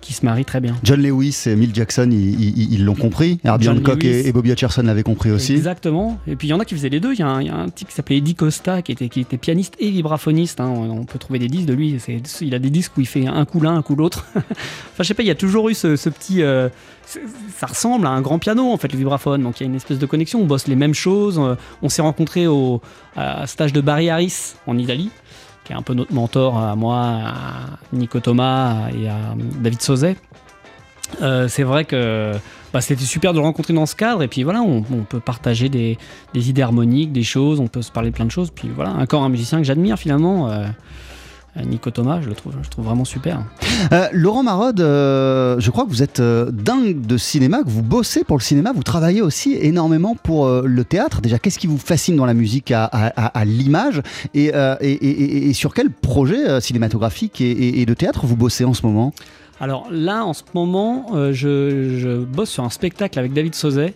qui 0.00 0.12
se 0.12 0.24
marie 0.24 0.44
très 0.44 0.60
bien. 0.60 0.76
John 0.84 1.02
Lewis 1.02 1.42
et 1.46 1.56
Mill 1.56 1.74
Jackson, 1.74 2.08
ils- 2.12 2.84
l'ont 2.84 2.94
compris. 2.94 3.40
Herbie 3.42 3.64
John 3.64 3.78
Hancock 3.78 4.04
Lewis. 4.04 4.28
et, 4.28 4.32
Bobby 4.32 4.52
Hutcherson 4.52 4.82
l'avaient 4.82 5.02
compris 5.02 5.32
aussi. 5.32 5.54
Exactement. 5.54 6.16
Et 6.28 6.36
puis 6.36 6.46
il 6.46 6.50
y 6.52 6.54
en 6.54 6.60
a 6.60 6.64
qui 6.64 6.74
faisaient 6.76 6.88
les 6.88 7.00
deux. 7.00 7.12
Il 7.12 7.18
y, 7.18 7.22
a 7.22 7.26
un- 7.26 7.40
il 7.40 7.48
y 7.48 7.50
a 7.50 7.56
un 7.56 7.68
type 7.68 7.88
qui 7.88 7.94
s'appelait 7.94 8.18
Eddie 8.18 8.36
Costa 8.36 8.80
qui 8.80 8.92
était, 8.92 9.08
qui 9.08 9.20
était 9.20 9.38
pianiste 9.38 9.74
et 9.80 9.90
vibraphoniste. 9.90 10.60
hein. 10.60 10.68
On, 10.68 11.04
peut 11.04 11.18
trouver 11.18 11.40
des 11.40 11.48
disques 11.48 11.66
de 11.66 11.74
lui. 11.74 11.98
Il 12.40 12.54
a 12.54 12.60
des 12.60 12.70
disques 12.70 12.92
où 12.96 13.00
il 13.00 13.06
fait 13.08 13.26
un 13.26 13.44
coup 13.44 13.60
l'un, 13.60 13.74
un 13.74 13.82
coup 13.82 13.96
l'autre. 13.96 14.24
enfin, 14.36 14.44
je 15.00 15.02
sais 15.02 15.14
pas, 15.14 15.24
il 15.24 15.26
y 15.28 15.32
a 15.32 15.34
toujours 15.34 15.68
eu 15.68 15.74
ce, 15.74 15.96
ce 15.96 16.08
petit. 16.08 16.42
euh, 16.42 16.68
ça 17.56 17.66
ressemble 17.66 18.06
à 18.06 18.10
un 18.10 18.20
grand 18.20 18.38
piano 18.38 18.70
en 18.72 18.76
fait, 18.76 18.92
le 18.92 18.98
vibraphone. 18.98 19.42
Donc 19.42 19.58
il 19.60 19.64
y 19.64 19.66
a 19.66 19.68
une 19.68 19.74
espèce 19.74 19.98
de 19.98 20.06
connexion. 20.06 20.40
On 20.40 20.46
bosse 20.46 20.68
les 20.68 20.76
mêmes 20.76 20.94
choses. 20.94 21.38
Euh, 21.40 21.56
On 21.82 21.88
s'est 21.88 22.02
rencontrés 22.02 22.46
au 22.46 22.80
à 23.16 23.46
stage 23.48 23.72
de 23.72 23.80
Barry 23.80 24.08
Harris 24.08 24.54
en 24.68 24.78
Italie 24.78 25.10
qui 25.70 25.74
est 25.74 25.78
un 25.78 25.82
peu 25.82 25.94
notre 25.94 26.12
mentor 26.12 26.58
à 26.58 26.74
moi, 26.74 26.98
à 26.98 27.78
Nico 27.92 28.18
Thomas 28.18 28.88
et 28.90 29.08
à 29.08 29.36
David 29.60 29.80
Sauzet. 29.80 30.16
Euh, 31.22 31.46
c'est 31.46 31.62
vrai 31.62 31.84
que 31.84 32.32
bah, 32.72 32.80
c'était 32.80 33.04
super 33.04 33.32
de 33.32 33.38
le 33.38 33.44
rencontrer 33.44 33.72
dans 33.72 33.86
ce 33.86 33.94
cadre 33.94 34.22
et 34.22 34.28
puis 34.28 34.42
voilà 34.44 34.62
on, 34.62 34.82
peut 34.82 35.18
partager 35.18 35.68
des, 35.68 35.96
idées 36.34 36.62
harmoniques 36.62 37.10
des 37.10 37.24
choses 37.24 37.58
on 37.58 37.66
peut 37.66 37.82
se 37.82 37.90
parler 37.90 38.10
de 38.10 38.14
plein 38.14 38.26
de 38.26 38.30
choses 38.30 38.52
puis 38.52 38.68
voilà 38.72 38.92
encore 38.92 39.24
un 39.24 39.28
musicien 39.28 39.58
que 39.58 39.64
j'admire 39.64 39.98
finalement 39.98 40.48
euh, 40.48 40.66
Nico 41.56 41.90
Thomas 41.90 42.20
je 42.22 42.28
le 42.28 42.34
trouve 42.34 42.52
je 42.52 42.58
le 42.58 42.66
trouve 42.70 42.84
vraiment 42.84 43.04
super 43.04 43.42
Euh, 43.92 44.06
Laurent 44.12 44.42
Marode, 44.42 44.80
euh, 44.80 45.58
je 45.58 45.70
crois 45.70 45.84
que 45.84 45.90
vous 45.90 46.02
êtes 46.02 46.20
euh, 46.20 46.50
dingue 46.52 47.00
de 47.06 47.16
cinéma, 47.16 47.62
que 47.62 47.68
vous 47.70 47.82
bossez 47.82 48.24
pour 48.24 48.36
le 48.36 48.42
cinéma, 48.42 48.72
vous 48.72 48.82
travaillez 48.82 49.22
aussi 49.22 49.54
énormément 49.54 50.14
pour 50.22 50.46
euh, 50.46 50.62
le 50.66 50.84
théâtre. 50.84 51.20
Déjà, 51.22 51.38
qu'est-ce 51.38 51.58
qui 51.58 51.66
vous 51.66 51.78
fascine 51.78 52.14
dans 52.16 52.26
la 52.26 52.34
musique 52.34 52.70
à, 52.70 52.84
à- 52.84 53.06
à- 53.08 53.38
à 53.38 53.44
l'image 53.46 54.02
et, 54.34 54.52
euh, 54.54 54.76
et- 54.80 54.92
et- 54.92 55.22
et- 55.22 55.48
et 55.48 55.52
sur 55.54 55.72
quel 55.74 55.90
projet 55.90 56.46
euh, 56.48 56.60
cinématographique 56.60 57.40
et, 57.40 57.84
de 57.86 57.94
théâtre 57.94 58.26
vous 58.26 58.36
bossez 58.36 58.64
en 58.64 58.74
ce 58.74 58.84
moment? 58.84 59.12
Alors 59.60 59.88
là 59.90 60.24
en 60.24 60.34
ce 60.34 60.42
moment 60.54 61.06
euh, 61.14 61.32
je, 61.32 61.96
je 61.98 62.22
bosse 62.22 62.50
sur 62.50 62.64
un 62.64 62.70
spectacle 62.70 63.18
avec 63.18 63.32
David 63.32 63.54
Sauzet 63.54 63.94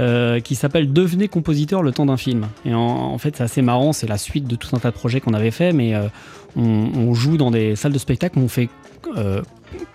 euh, 0.00 0.40
qui 0.40 0.56
s'appelle 0.56 0.92
Devenez 0.92 1.28
compositeur 1.28 1.80
le 1.80 1.92
temps 1.92 2.06
d'un 2.06 2.16
film. 2.16 2.48
Et 2.64 2.74
en, 2.74 3.16
fait, 3.18 3.36
c'est 3.36 3.44
assez 3.44 3.62
marrant, 3.62 3.92
c'est 3.92 4.08
la 4.08 4.18
suite 4.18 4.48
de 4.48 4.56
tout 4.56 4.74
un 4.74 4.80
tas 4.80 4.90
de 4.90 4.96
projets 4.96 5.20
qu'on 5.20 5.34
avait 5.34 5.52
fait, 5.52 5.72
mais 5.72 5.94
euh, 5.94 6.08
on, 6.56 7.14
joue 7.14 7.36
dans 7.36 7.52
des 7.52 7.76
salles 7.76 7.92
de 7.92 7.98
spectacle, 7.98 8.40
on 8.40 8.48
fait 8.48 8.68
euh, 9.16 9.40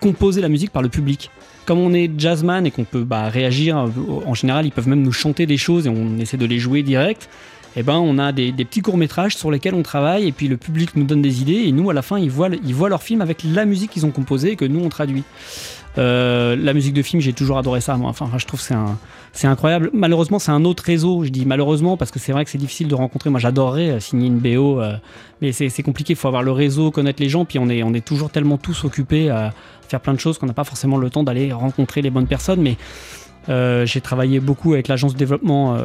composer 0.00 0.40
la 0.40 0.48
musique 0.48 0.70
par 0.70 0.80
le 0.80 0.88
public. 0.88 1.30
Comme 1.66 1.78
on 1.78 1.92
est 1.92 2.10
jazzman 2.16 2.64
et 2.64 2.70
qu'on 2.70 2.84
peut 2.84 3.04
bah, 3.04 3.28
réagir, 3.28 3.76
en 3.76 4.32
général, 4.32 4.64
ils 4.64 4.72
peuvent 4.72 4.88
même 4.88 5.02
nous 5.02 5.12
chanter 5.12 5.44
des 5.44 5.58
choses 5.58 5.86
et 5.86 5.90
on 5.90 6.18
essaie 6.18 6.38
de 6.38 6.46
les 6.46 6.58
jouer 6.58 6.82
direct. 6.82 7.28
Et 7.76 7.82
ben, 7.82 7.98
on 7.98 8.18
a 8.18 8.32
des, 8.32 8.52
petits 8.52 8.80
courts 8.80 8.96
métrages 8.96 9.36
sur 9.36 9.50
lesquels 9.50 9.74
on 9.74 9.82
travaille 9.82 10.26
et 10.26 10.32
puis 10.32 10.48
le 10.48 10.56
public 10.56 10.96
nous 10.96 11.04
donne 11.04 11.20
des 11.20 11.42
idées 11.42 11.64
et 11.66 11.72
nous 11.72 11.90
à 11.90 11.94
la 11.94 12.02
fin 12.02 12.18
ils 12.18 12.30
voient, 12.30 12.48
ils 12.64 12.74
voient 12.74 12.88
leur 12.88 13.02
film 13.02 13.20
avec 13.20 13.44
la 13.44 13.64
musique 13.64 13.92
qu'ils 13.92 14.06
ont 14.06 14.10
composée 14.10 14.52
et 14.52 14.56
que 14.56 14.64
nous 14.64 14.80
on 14.80 14.88
traduit. 14.88 15.24
La 15.96 16.72
musique 16.72 16.94
de 16.94 17.02
film, 17.02 17.20
j'ai 17.20 17.34
toujours 17.34 17.58
adoré 17.58 17.82
ça. 17.82 17.98
Moi. 17.98 18.08
Enfin, 18.08 18.30
je 18.38 18.46
trouve 18.46 18.60
que 18.60 18.66
c'est 18.66 18.74
un, 18.74 18.98
c'est 19.32 19.46
incroyable. 19.46 19.90
Malheureusement, 19.92 20.38
c'est 20.38 20.50
un 20.50 20.64
autre 20.64 20.82
réseau. 20.84 21.24
Je 21.24 21.30
dis 21.30 21.46
malheureusement 21.46 21.96
parce 21.96 22.10
que 22.10 22.18
c'est 22.18 22.32
vrai 22.32 22.44
que 22.44 22.50
c'est 22.50 22.58
difficile 22.58 22.88
de 22.88 22.94
rencontrer. 22.94 23.30
Moi, 23.30 23.40
j'adorerais 23.40 23.90
euh, 23.90 24.00
signer 24.00 24.26
une 24.26 24.38
BO, 24.38 24.80
euh, 24.80 24.94
mais 25.40 25.52
c'est 25.52 25.82
compliqué. 25.82 26.14
Il 26.14 26.16
faut 26.16 26.28
avoir 26.28 26.42
le 26.42 26.52
réseau, 26.52 26.90
connaître 26.90 27.22
les 27.22 27.28
gens, 27.28 27.44
puis 27.44 27.58
on 27.58 27.68
est, 27.68 27.82
on 27.82 27.94
est 27.94 28.04
toujours 28.04 28.30
tellement 28.30 28.58
tous 28.58 28.84
occupés 28.84 29.30
à 29.30 29.52
faire 29.88 30.00
plein 30.00 30.14
de 30.14 30.20
choses 30.20 30.38
qu'on 30.38 30.46
n'a 30.46 30.52
pas 30.52 30.64
forcément 30.64 30.96
le 30.96 31.10
temps 31.10 31.22
d'aller 31.22 31.52
rencontrer 31.52 32.02
les 32.02 32.10
bonnes 32.10 32.26
personnes. 32.26 32.60
Mais 32.60 32.76
euh, 33.48 33.86
j'ai 33.86 34.00
travaillé 34.00 34.40
beaucoup 34.40 34.74
avec 34.74 34.88
l'agence 34.88 35.14
de 35.14 35.18
développement 35.18 35.76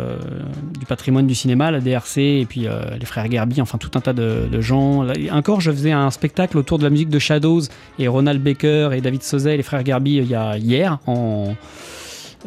du 0.77 0.85
patrimoine 0.85 1.27
du 1.27 1.35
cinéma, 1.35 1.71
la 1.71 1.79
DRC, 1.79 2.17
et 2.17 2.45
puis 2.47 2.67
les 2.99 3.05
frères 3.05 3.29
Gerby, 3.31 3.61
enfin 3.61 3.77
tout 3.77 3.91
un 3.95 4.01
tas 4.01 4.13
de, 4.13 4.59
gens. 4.59 5.05
Encore, 5.31 5.61
je 5.61 5.71
faisais 5.71 5.91
un 5.91 6.09
spectacle 6.11 6.57
autour 6.57 6.79
de 6.79 6.83
la 6.83 6.89
musique 6.89 7.09
de 7.09 7.19
Shadows 7.19 7.61
et 7.99 8.07
Ronald 8.07 8.41
Baker 8.41 8.89
et 8.93 9.01
David 9.01 9.23
Sauzet 9.23 9.53
et 9.53 9.57
les 9.57 9.63
frères 9.63 9.85
Gerby 9.85 10.15
il 10.15 10.27
y 10.27 10.35
a 10.35 10.57
hier 10.57 10.99
en 11.05 11.55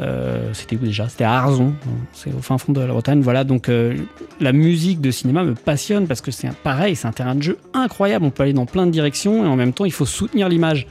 euh, 0.00 0.50
c'était 0.52 0.76
où 0.76 0.80
déjà? 0.80 1.08
C'était 1.08 1.24
à 1.24 1.32
Arzon, 1.34 1.72
c'est 2.12 2.32
au 2.32 2.40
fin 2.40 2.56
fond 2.58 2.72
de 2.72 2.80
la 2.80 2.86
Bretagne. 2.86 3.20
Voilà, 3.20 3.44
donc 3.44 3.68
euh, 3.68 3.96
la 4.40 4.52
musique 4.52 5.00
de 5.00 5.10
cinéma 5.10 5.42
me 5.44 5.54
passionne 5.54 6.06
parce 6.06 6.20
que 6.20 6.30
c'est 6.30 6.50
pareil, 6.52 6.94
c'est 6.96 7.08
un 7.08 7.12
terrain 7.12 7.34
de 7.34 7.42
jeu 7.42 7.58
incroyable. 7.74 8.24
On 8.24 8.30
peut 8.30 8.44
aller 8.44 8.52
dans 8.52 8.66
plein 8.66 8.86
de 8.86 8.90
directions 8.92 9.44
et 9.44 9.48
en 9.48 9.56
même 9.56 9.72
temps, 9.72 9.84
il 9.84 9.92
faut 9.92 10.06
soutenir 10.06 10.48
l'image. 10.48 10.86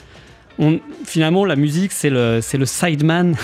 Finalement, 1.06 1.46
la 1.46 1.56
musique, 1.56 1.92
c'est 1.92 2.10
le, 2.10 2.40
c'est 2.42 2.58
le 2.58 2.66
sideman 2.66 3.36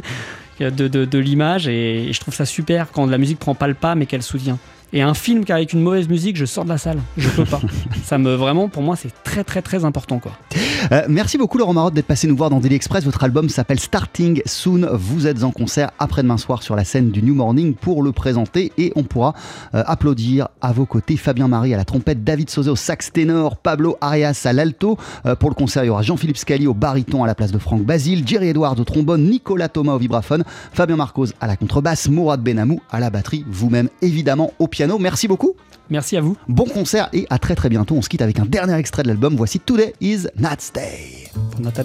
de, 0.60 0.70
de- 0.70 1.04
de 1.04 1.18
l'image 1.18 1.66
et, 1.66 2.08
et 2.08 2.12
je 2.12 2.20
trouve 2.20 2.34
ça 2.34 2.44
super 2.46 2.92
quand 2.92 3.06
la 3.06 3.18
musique 3.18 3.38
prend 3.40 3.54
pas 3.56 3.66
le 3.66 3.74
pas 3.74 3.94
mais 3.96 4.06
qu'elle 4.06 4.22
soutient. 4.22 4.58
Et 4.94 5.00
un 5.00 5.14
film 5.14 5.44
qui 5.46 5.52
avec 5.52 5.72
une 5.72 5.80
mauvaise 5.80 6.06
musique, 6.06 6.36
je 6.36 6.44
sors 6.44 6.64
de 6.64 6.68
la 6.68 6.76
salle. 6.76 7.00
Je 7.16 7.28
peux 7.30 7.46
pas. 7.46 7.60
ça 8.04 8.18
me 8.18 8.34
vraiment, 8.34 8.68
pour 8.68 8.82
moi, 8.82 8.94
c'est 8.94 9.12
très 9.24 9.42
très 9.42 9.62
très 9.62 9.86
important 9.86 10.18
quoi. 10.18 10.32
Euh, 10.90 11.02
merci 11.08 11.38
beaucoup 11.38 11.56
Laurent 11.56 11.72
Marotte 11.72 11.94
d'être 11.94 12.06
passé 12.06 12.26
nous 12.26 12.36
voir 12.36 12.50
dans 12.50 12.60
Daily 12.60 12.74
Express. 12.74 13.04
Votre 13.04 13.24
album 13.24 13.48
s'appelle 13.48 13.80
Starting 13.80 14.42
Soon. 14.44 14.86
Vous 14.92 15.26
êtes 15.26 15.44
en 15.44 15.50
concert 15.50 15.92
après-demain 15.98 16.36
soir 16.36 16.62
sur 16.62 16.76
la 16.76 16.84
scène 16.84 17.10
du 17.10 17.22
New 17.22 17.34
Morning 17.34 17.74
pour 17.74 18.02
le 18.02 18.12
présenter 18.12 18.72
et 18.76 18.92
on 18.94 19.02
pourra 19.02 19.34
euh, 19.74 19.82
applaudir 19.86 20.48
à 20.60 20.72
vos 20.72 20.84
côtés 20.84 21.16
Fabien 21.16 21.48
Marie 21.48 21.72
à 21.72 21.78
la 21.78 21.86
trompette, 21.86 22.22
David 22.22 22.50
Sauzet 22.50 22.70
au 22.70 22.76
sax 22.76 23.12
ténor, 23.12 23.56
Pablo 23.56 23.96
Arias 24.02 24.42
à 24.44 24.52
l'alto. 24.52 24.98
Euh, 25.24 25.34
pour 25.36 25.48
le 25.48 25.54
concert, 25.54 25.84
il 25.84 25.86
y 25.86 25.90
aura 25.90 26.02
Jean-Philippe 26.02 26.36
Scali 26.36 26.66
au 26.66 26.74
baryton 26.74 27.24
à 27.24 27.26
la 27.26 27.34
place 27.34 27.52
de 27.52 27.58
Franck 27.58 27.82
Basile, 27.84 28.26
Jerry 28.26 28.48
Edwards 28.48 28.78
au 28.78 28.84
trombone, 28.84 29.24
Nicolas 29.24 29.68
Thomas 29.68 29.94
au 29.94 29.98
vibraphone, 29.98 30.44
Fabien 30.74 30.96
Marcos 30.96 31.28
à 31.40 31.46
la 31.46 31.56
contrebasse, 31.56 32.08
Mourad 32.08 32.42
Benamou 32.42 32.82
à 32.90 33.00
la 33.00 33.08
batterie, 33.08 33.46
vous-même 33.48 33.88
évidemment 34.02 34.52
au 34.58 34.66
piano. 34.66 34.81
Merci 34.86 35.28
beaucoup. 35.28 35.54
Merci 35.90 36.16
à 36.16 36.20
vous. 36.20 36.36
Bon 36.48 36.64
concert 36.64 37.08
et 37.12 37.26
à 37.30 37.38
très 37.38 37.54
très 37.54 37.68
bientôt. 37.68 37.96
On 37.96 38.02
se 38.02 38.08
quitte 38.08 38.22
avec 38.22 38.38
un 38.38 38.46
dernier 38.46 38.74
extrait 38.74 39.02
de 39.02 39.08
l'album. 39.08 39.36
Voici 39.36 39.60
Today 39.60 39.94
is 40.00 40.26
Nat's 40.36 40.72
Day. 40.72 41.28
Pour 41.50 41.60
Nata. 41.60 41.82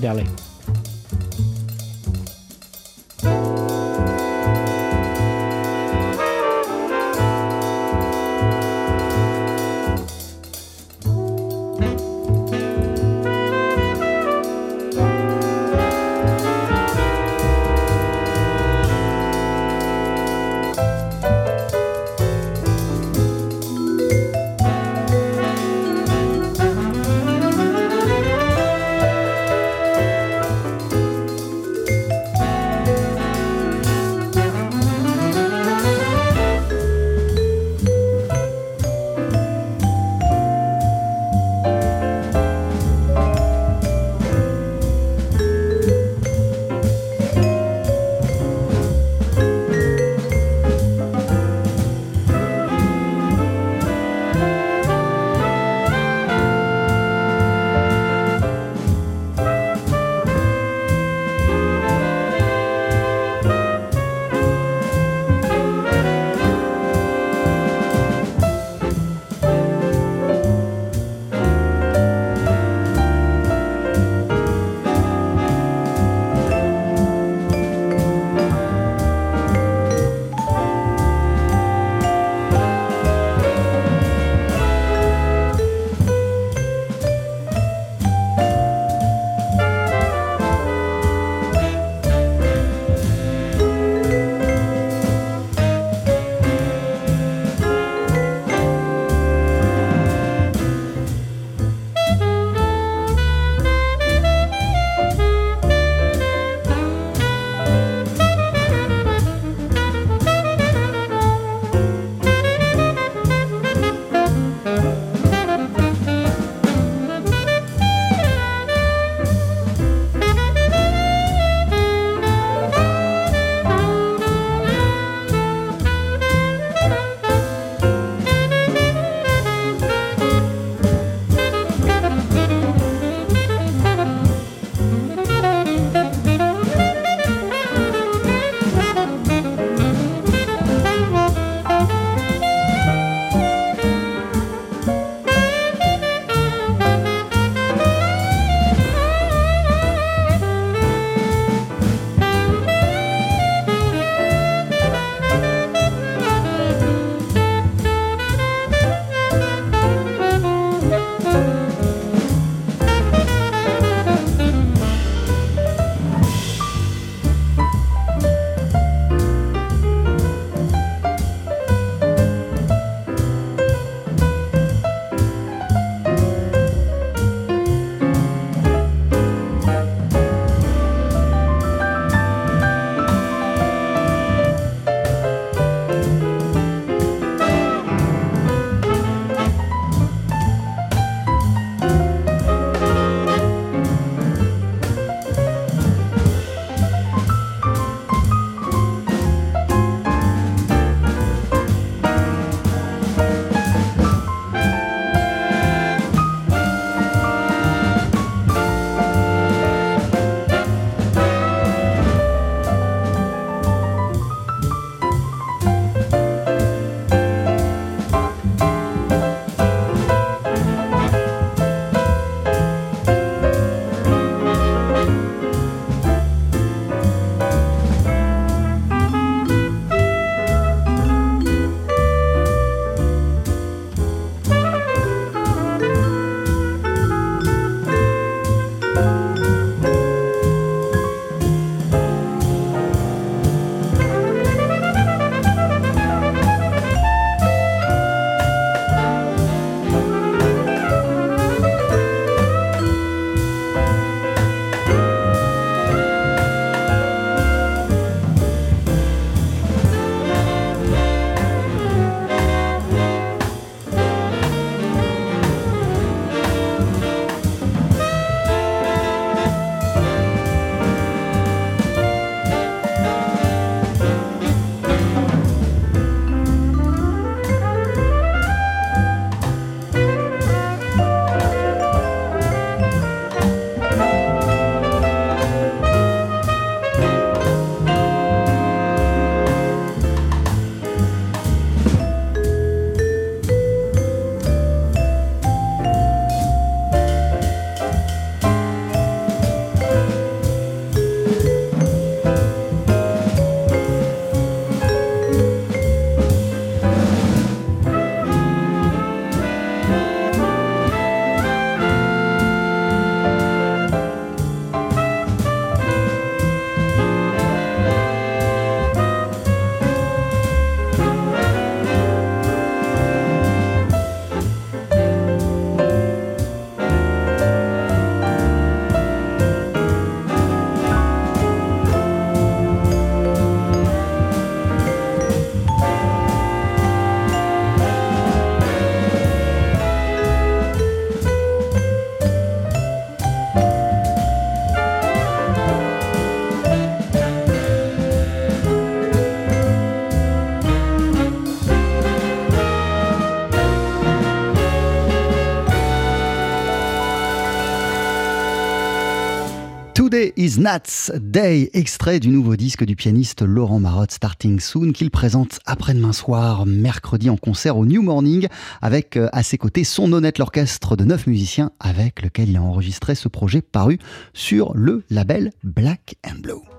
Is 360.38 360.60
Nats 360.60 361.12
Day, 361.20 361.72
extrait 361.74 362.20
du 362.20 362.30
nouveau 362.30 362.56
disque 362.56 362.86
du 362.86 362.96
pianiste 362.96 363.42
Laurent 363.42 363.80
Marotte 363.80 364.12
Starting 364.12 364.60
Soon 364.60 364.92
qu'il 364.92 365.10
présente 365.10 365.60
après-demain 365.66 366.14
soir, 366.14 366.68
mercredi 366.68 367.32
en 367.32 367.38
concert 367.38 367.76
au 367.76 367.88
New 367.88 368.04
Morning 368.04 368.48
avec 368.82 369.18
euh, 369.18 369.30
à 369.34 369.42
ses 369.42 369.58
côtés 369.58 369.84
son 369.84 370.14
honnête 370.14 370.38
l'orchestre 370.38 370.96
de 370.96 371.06
neuf 371.06 371.26
musiciens 371.26 371.72
avec 371.80 372.22
lequel 372.22 372.50
il 372.50 372.58
a 372.58 372.62
enregistré 372.62 373.16
ce 373.16 373.28
projet 373.28 373.64
paru 373.64 373.98
sur 374.34 374.74
le 374.76 375.04
label 375.10 375.52
Black 375.64 376.16
and 376.24 376.40
Blue. 376.44 376.77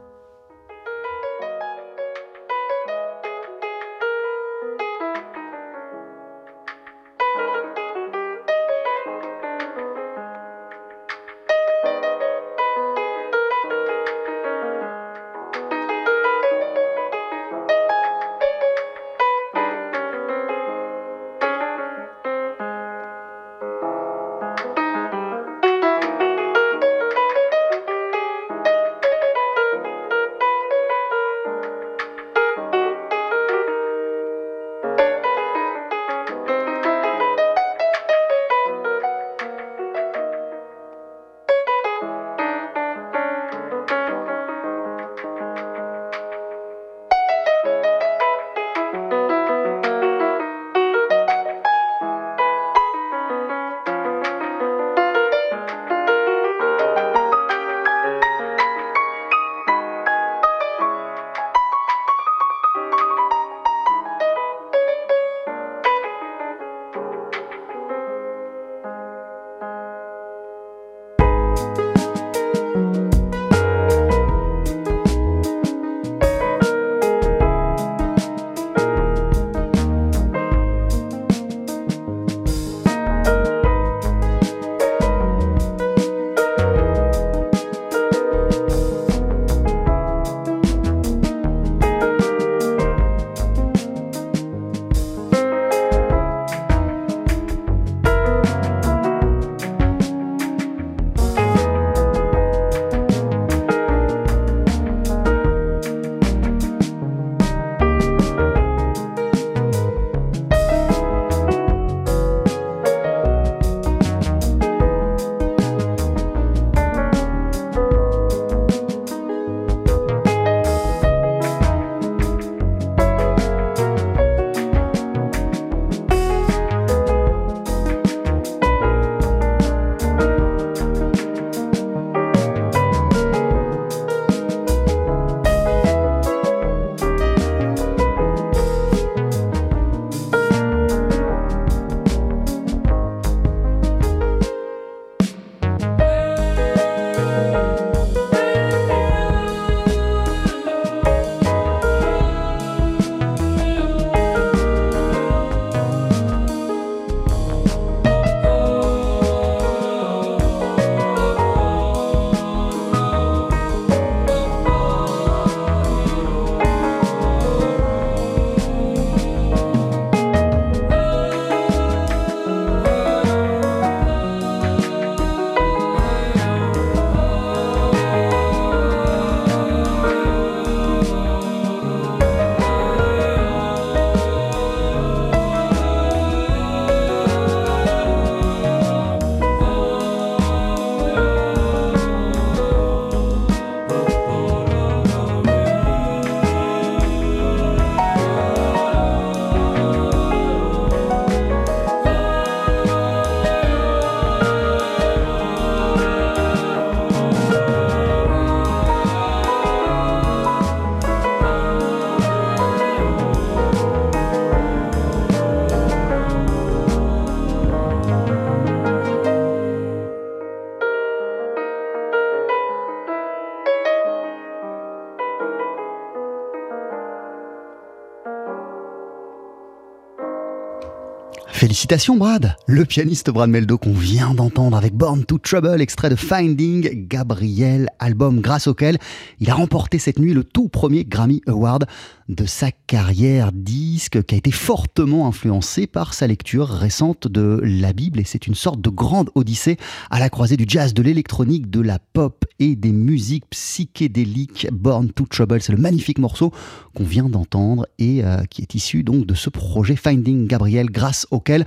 Félicitations 231.79 232.17
Brad. 232.17 232.57
Le 232.67 232.85
pianiste 232.85 233.31
Brad 233.31 233.49
Meldo 233.49 233.79
qu'on 233.79 233.93
vient 233.93 234.35
d'entendre 234.35 234.77
avec 234.77 234.95
Born 234.95 235.25
to 235.25 235.39
Trouble, 235.39 235.81
extrait 235.81 236.11
de 236.11 236.17
Finding 236.17 237.07
Gabriel, 237.07 237.89
album 238.01 238.41
grâce 238.41 238.67
auquel 238.67 238.99
il 239.39 239.49
a 239.49 239.55
remporté 239.55 240.01
cette 240.01 240.19
nuit 240.19 240.35
le 240.35 240.43
tout 240.43 240.69
premier 240.69 241.05
Grammy 241.05 241.41
Award 241.47 241.87
de 242.29 242.45
sa 242.45 242.71
carrière 242.71 243.53
disque 243.53 244.23
qui 244.25 244.35
a 244.35 244.39
été 244.39 244.51
fortement 244.51 245.27
influencé 245.27 245.87
par 245.87 246.13
sa 246.13 246.27
lecture 246.27 246.69
récente 246.69 247.27
de 247.27 247.61
la 247.63 247.93
Bible 247.93 248.21
et 248.21 248.25
c'est 248.25 248.47
une 248.47 248.55
sorte 248.55 248.81
de 248.81 248.91
grande 248.91 249.31
odyssée 249.35 249.79
à 250.11 250.21
la 250.21 250.29
croisée 250.29 250.57
du 250.57 250.65
jazz, 250.69 250.93
de 250.93 251.03
l'électronique, 251.03 251.71
de 251.71 251.81
la 251.81 251.99
pop 251.99 252.45
et 252.59 252.77
des 252.77 252.93
musiques 252.93 253.49
psychédéliques. 253.51 254.69
Born 254.73 255.11
to 255.11 255.25
Trouble, 255.25 255.63
c'est 255.63 255.73
le 255.73 255.79
magnifique 255.79 256.19
morceau 256.19 256.53
qu'on 256.95 257.05
vient 257.05 257.29
d'entendre 257.29 257.87
et 257.99 258.25
euh, 258.25 258.45
qui 258.45 258.63
est 258.63 258.75
issu 258.75 259.03
donc 259.03 259.25
de 259.25 259.35
ce 259.35 259.49
projet 259.49 259.97
Finding 259.97 260.47
Gabriel 260.47 260.91
grâce 260.91 261.27
auquel 261.31 261.65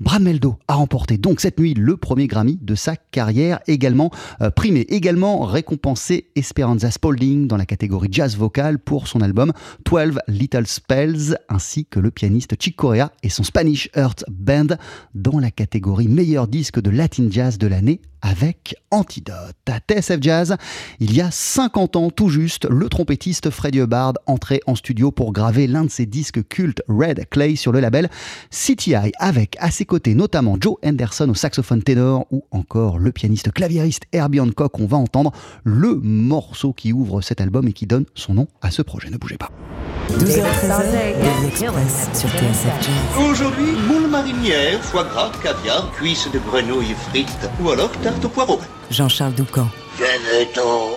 Brameldo 0.00 0.58
a 0.68 0.74
remporté 0.74 1.18
donc 1.18 1.40
cette 1.40 1.58
nuit 1.58 1.74
le 1.74 1.96
premier 1.96 2.26
Grammy 2.26 2.58
de 2.60 2.74
sa 2.74 2.96
carrière, 2.96 3.60
également 3.66 4.10
euh, 4.40 4.50
primé, 4.50 4.80
également 4.80 5.40
récompensé 5.40 6.30
Esperanza 6.36 6.90
Spalding 6.90 7.46
dans 7.46 7.56
la 7.56 7.66
catégorie 7.66 8.08
jazz 8.10 8.36
vocal 8.36 8.78
pour 8.78 9.08
son 9.08 9.20
album 9.20 9.52
12 9.84 10.18
Little 10.28 10.66
Spells, 10.66 11.36
ainsi 11.48 11.86
que 11.86 12.00
le 12.00 12.10
pianiste 12.10 12.60
Chick 12.60 12.76
Corea 12.76 13.12
et 13.22 13.28
son 13.28 13.42
Spanish 13.42 13.88
Earth 13.94 14.24
Band 14.30 14.76
dans 15.14 15.38
la 15.38 15.50
catégorie 15.50 16.08
meilleur 16.08 16.48
disque 16.48 16.80
de 16.80 16.90
Latin 16.90 17.28
Jazz 17.30 17.58
de 17.58 17.66
l'année 17.66 18.00
avec 18.24 18.74
Antidote. 18.90 19.54
À 19.66 19.78
TSF 19.78 20.18
Jazz, 20.20 20.56
il 20.98 21.14
y 21.14 21.20
a 21.20 21.30
50 21.30 21.96
ans 21.96 22.10
tout 22.10 22.30
juste, 22.30 22.66
le 22.68 22.88
trompettiste 22.88 23.50
Freddie 23.50 23.80
Hubbard 23.80 24.14
entrait 24.26 24.60
en 24.66 24.74
studio 24.74 25.10
pour 25.12 25.32
graver 25.32 25.66
l'un 25.66 25.84
de 25.84 25.90
ses 25.90 26.06
disques 26.06 26.42
cultes 26.48 26.82
Red 26.88 27.28
Clay 27.28 27.54
sur 27.54 27.70
le 27.70 27.80
label 27.80 28.08
CTI 28.50 29.12
avec 29.18 29.56
à 29.60 29.70
ses 29.70 29.84
côtés 29.84 30.14
notamment 30.14 30.56
Joe 30.58 30.76
Henderson 30.82 31.28
au 31.28 31.34
saxophone 31.34 31.82
ténor 31.82 32.26
ou 32.30 32.44
encore 32.50 32.98
le 32.98 33.12
pianiste 33.12 33.52
claviériste 33.52 34.04
Herbie 34.12 34.40
Hancock. 34.40 34.80
On 34.80 34.86
va 34.86 34.96
entendre 34.96 35.32
le 35.62 35.94
morceau 36.02 36.72
qui 36.72 36.94
ouvre 36.94 37.20
cet 37.20 37.42
album 37.42 37.68
et 37.68 37.72
qui 37.74 37.86
donne 37.86 38.06
son 38.14 38.34
nom 38.34 38.48
à 38.62 38.70
ce 38.70 38.80
projet. 38.80 39.10
Ne 39.10 39.18
bougez 39.18 39.36
pas. 39.36 39.50
12h13, 40.10 40.92
Daily 40.92 41.46
Express 41.48 42.08
sur 42.12 42.28
TSF 42.28 42.82
Jazz. 42.82 43.30
Aujourd'hui, 43.30 43.72
moule 43.88 44.08
marinière, 44.08 44.82
foie 44.82 45.04
gras, 45.04 45.32
caviar, 45.42 45.90
cuisses 45.92 46.28
de 46.32 46.38
grenouille 46.38 46.94
frites 47.08 47.48
ou 47.62 47.70
alors 47.70 47.90
tarte 48.14 48.24
au 48.24 48.28
poireau. 48.28 48.60
Jean-Charles 48.90 49.34
Doucan. 49.34 49.68
Venez-t'en 49.98 50.96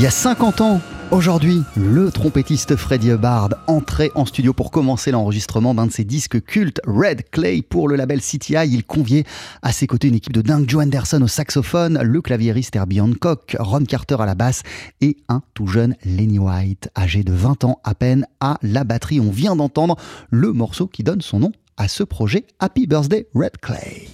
Il 0.00 0.04
y 0.04 0.06
a 0.06 0.10
50 0.10 0.62
ans, 0.62 0.80
aujourd'hui, 1.10 1.62
le 1.76 2.10
trompettiste 2.10 2.74
Freddie 2.74 3.10
Hubbard 3.10 3.50
entrait 3.66 4.10
en 4.14 4.24
studio 4.24 4.54
pour 4.54 4.70
commencer 4.70 5.10
l'enregistrement 5.10 5.74
d'un 5.74 5.88
de 5.88 5.92
ses 5.92 6.04
disques 6.04 6.42
cultes, 6.42 6.80
Red 6.86 7.28
Clay, 7.30 7.60
pour 7.60 7.86
le 7.86 7.96
label 7.96 8.22
CTI. 8.22 8.66
Il 8.66 8.84
conviait 8.84 9.24
à 9.60 9.72
ses 9.72 9.86
côtés 9.86 10.08
une 10.08 10.14
équipe 10.14 10.32
de 10.32 10.40
dingue, 10.40 10.64
Joe 10.66 10.84
Anderson 10.84 11.20
au 11.20 11.26
saxophone, 11.26 12.00
le 12.02 12.22
claviériste 12.22 12.76
Herbie 12.76 13.02
Hancock, 13.02 13.54
Ron 13.60 13.84
Carter 13.84 14.16
à 14.20 14.24
la 14.24 14.34
basse 14.34 14.62
et 15.02 15.18
un 15.28 15.42
tout 15.52 15.66
jeune 15.66 15.94
Lenny 16.02 16.38
White, 16.38 16.88
âgé 16.96 17.22
de 17.22 17.34
20 17.34 17.64
ans 17.64 17.78
à 17.84 17.94
peine, 17.94 18.24
à 18.40 18.56
la 18.62 18.84
batterie. 18.84 19.20
On 19.20 19.30
vient 19.30 19.54
d'entendre 19.54 19.96
le 20.30 20.54
morceau 20.54 20.86
qui 20.86 21.02
donne 21.02 21.20
son 21.20 21.40
nom 21.40 21.52
à 21.76 21.88
ce 21.88 22.04
projet 22.04 22.46
Happy 22.58 22.86
Birthday 22.86 23.26
Red 23.34 23.58
Clay. 23.60 24.10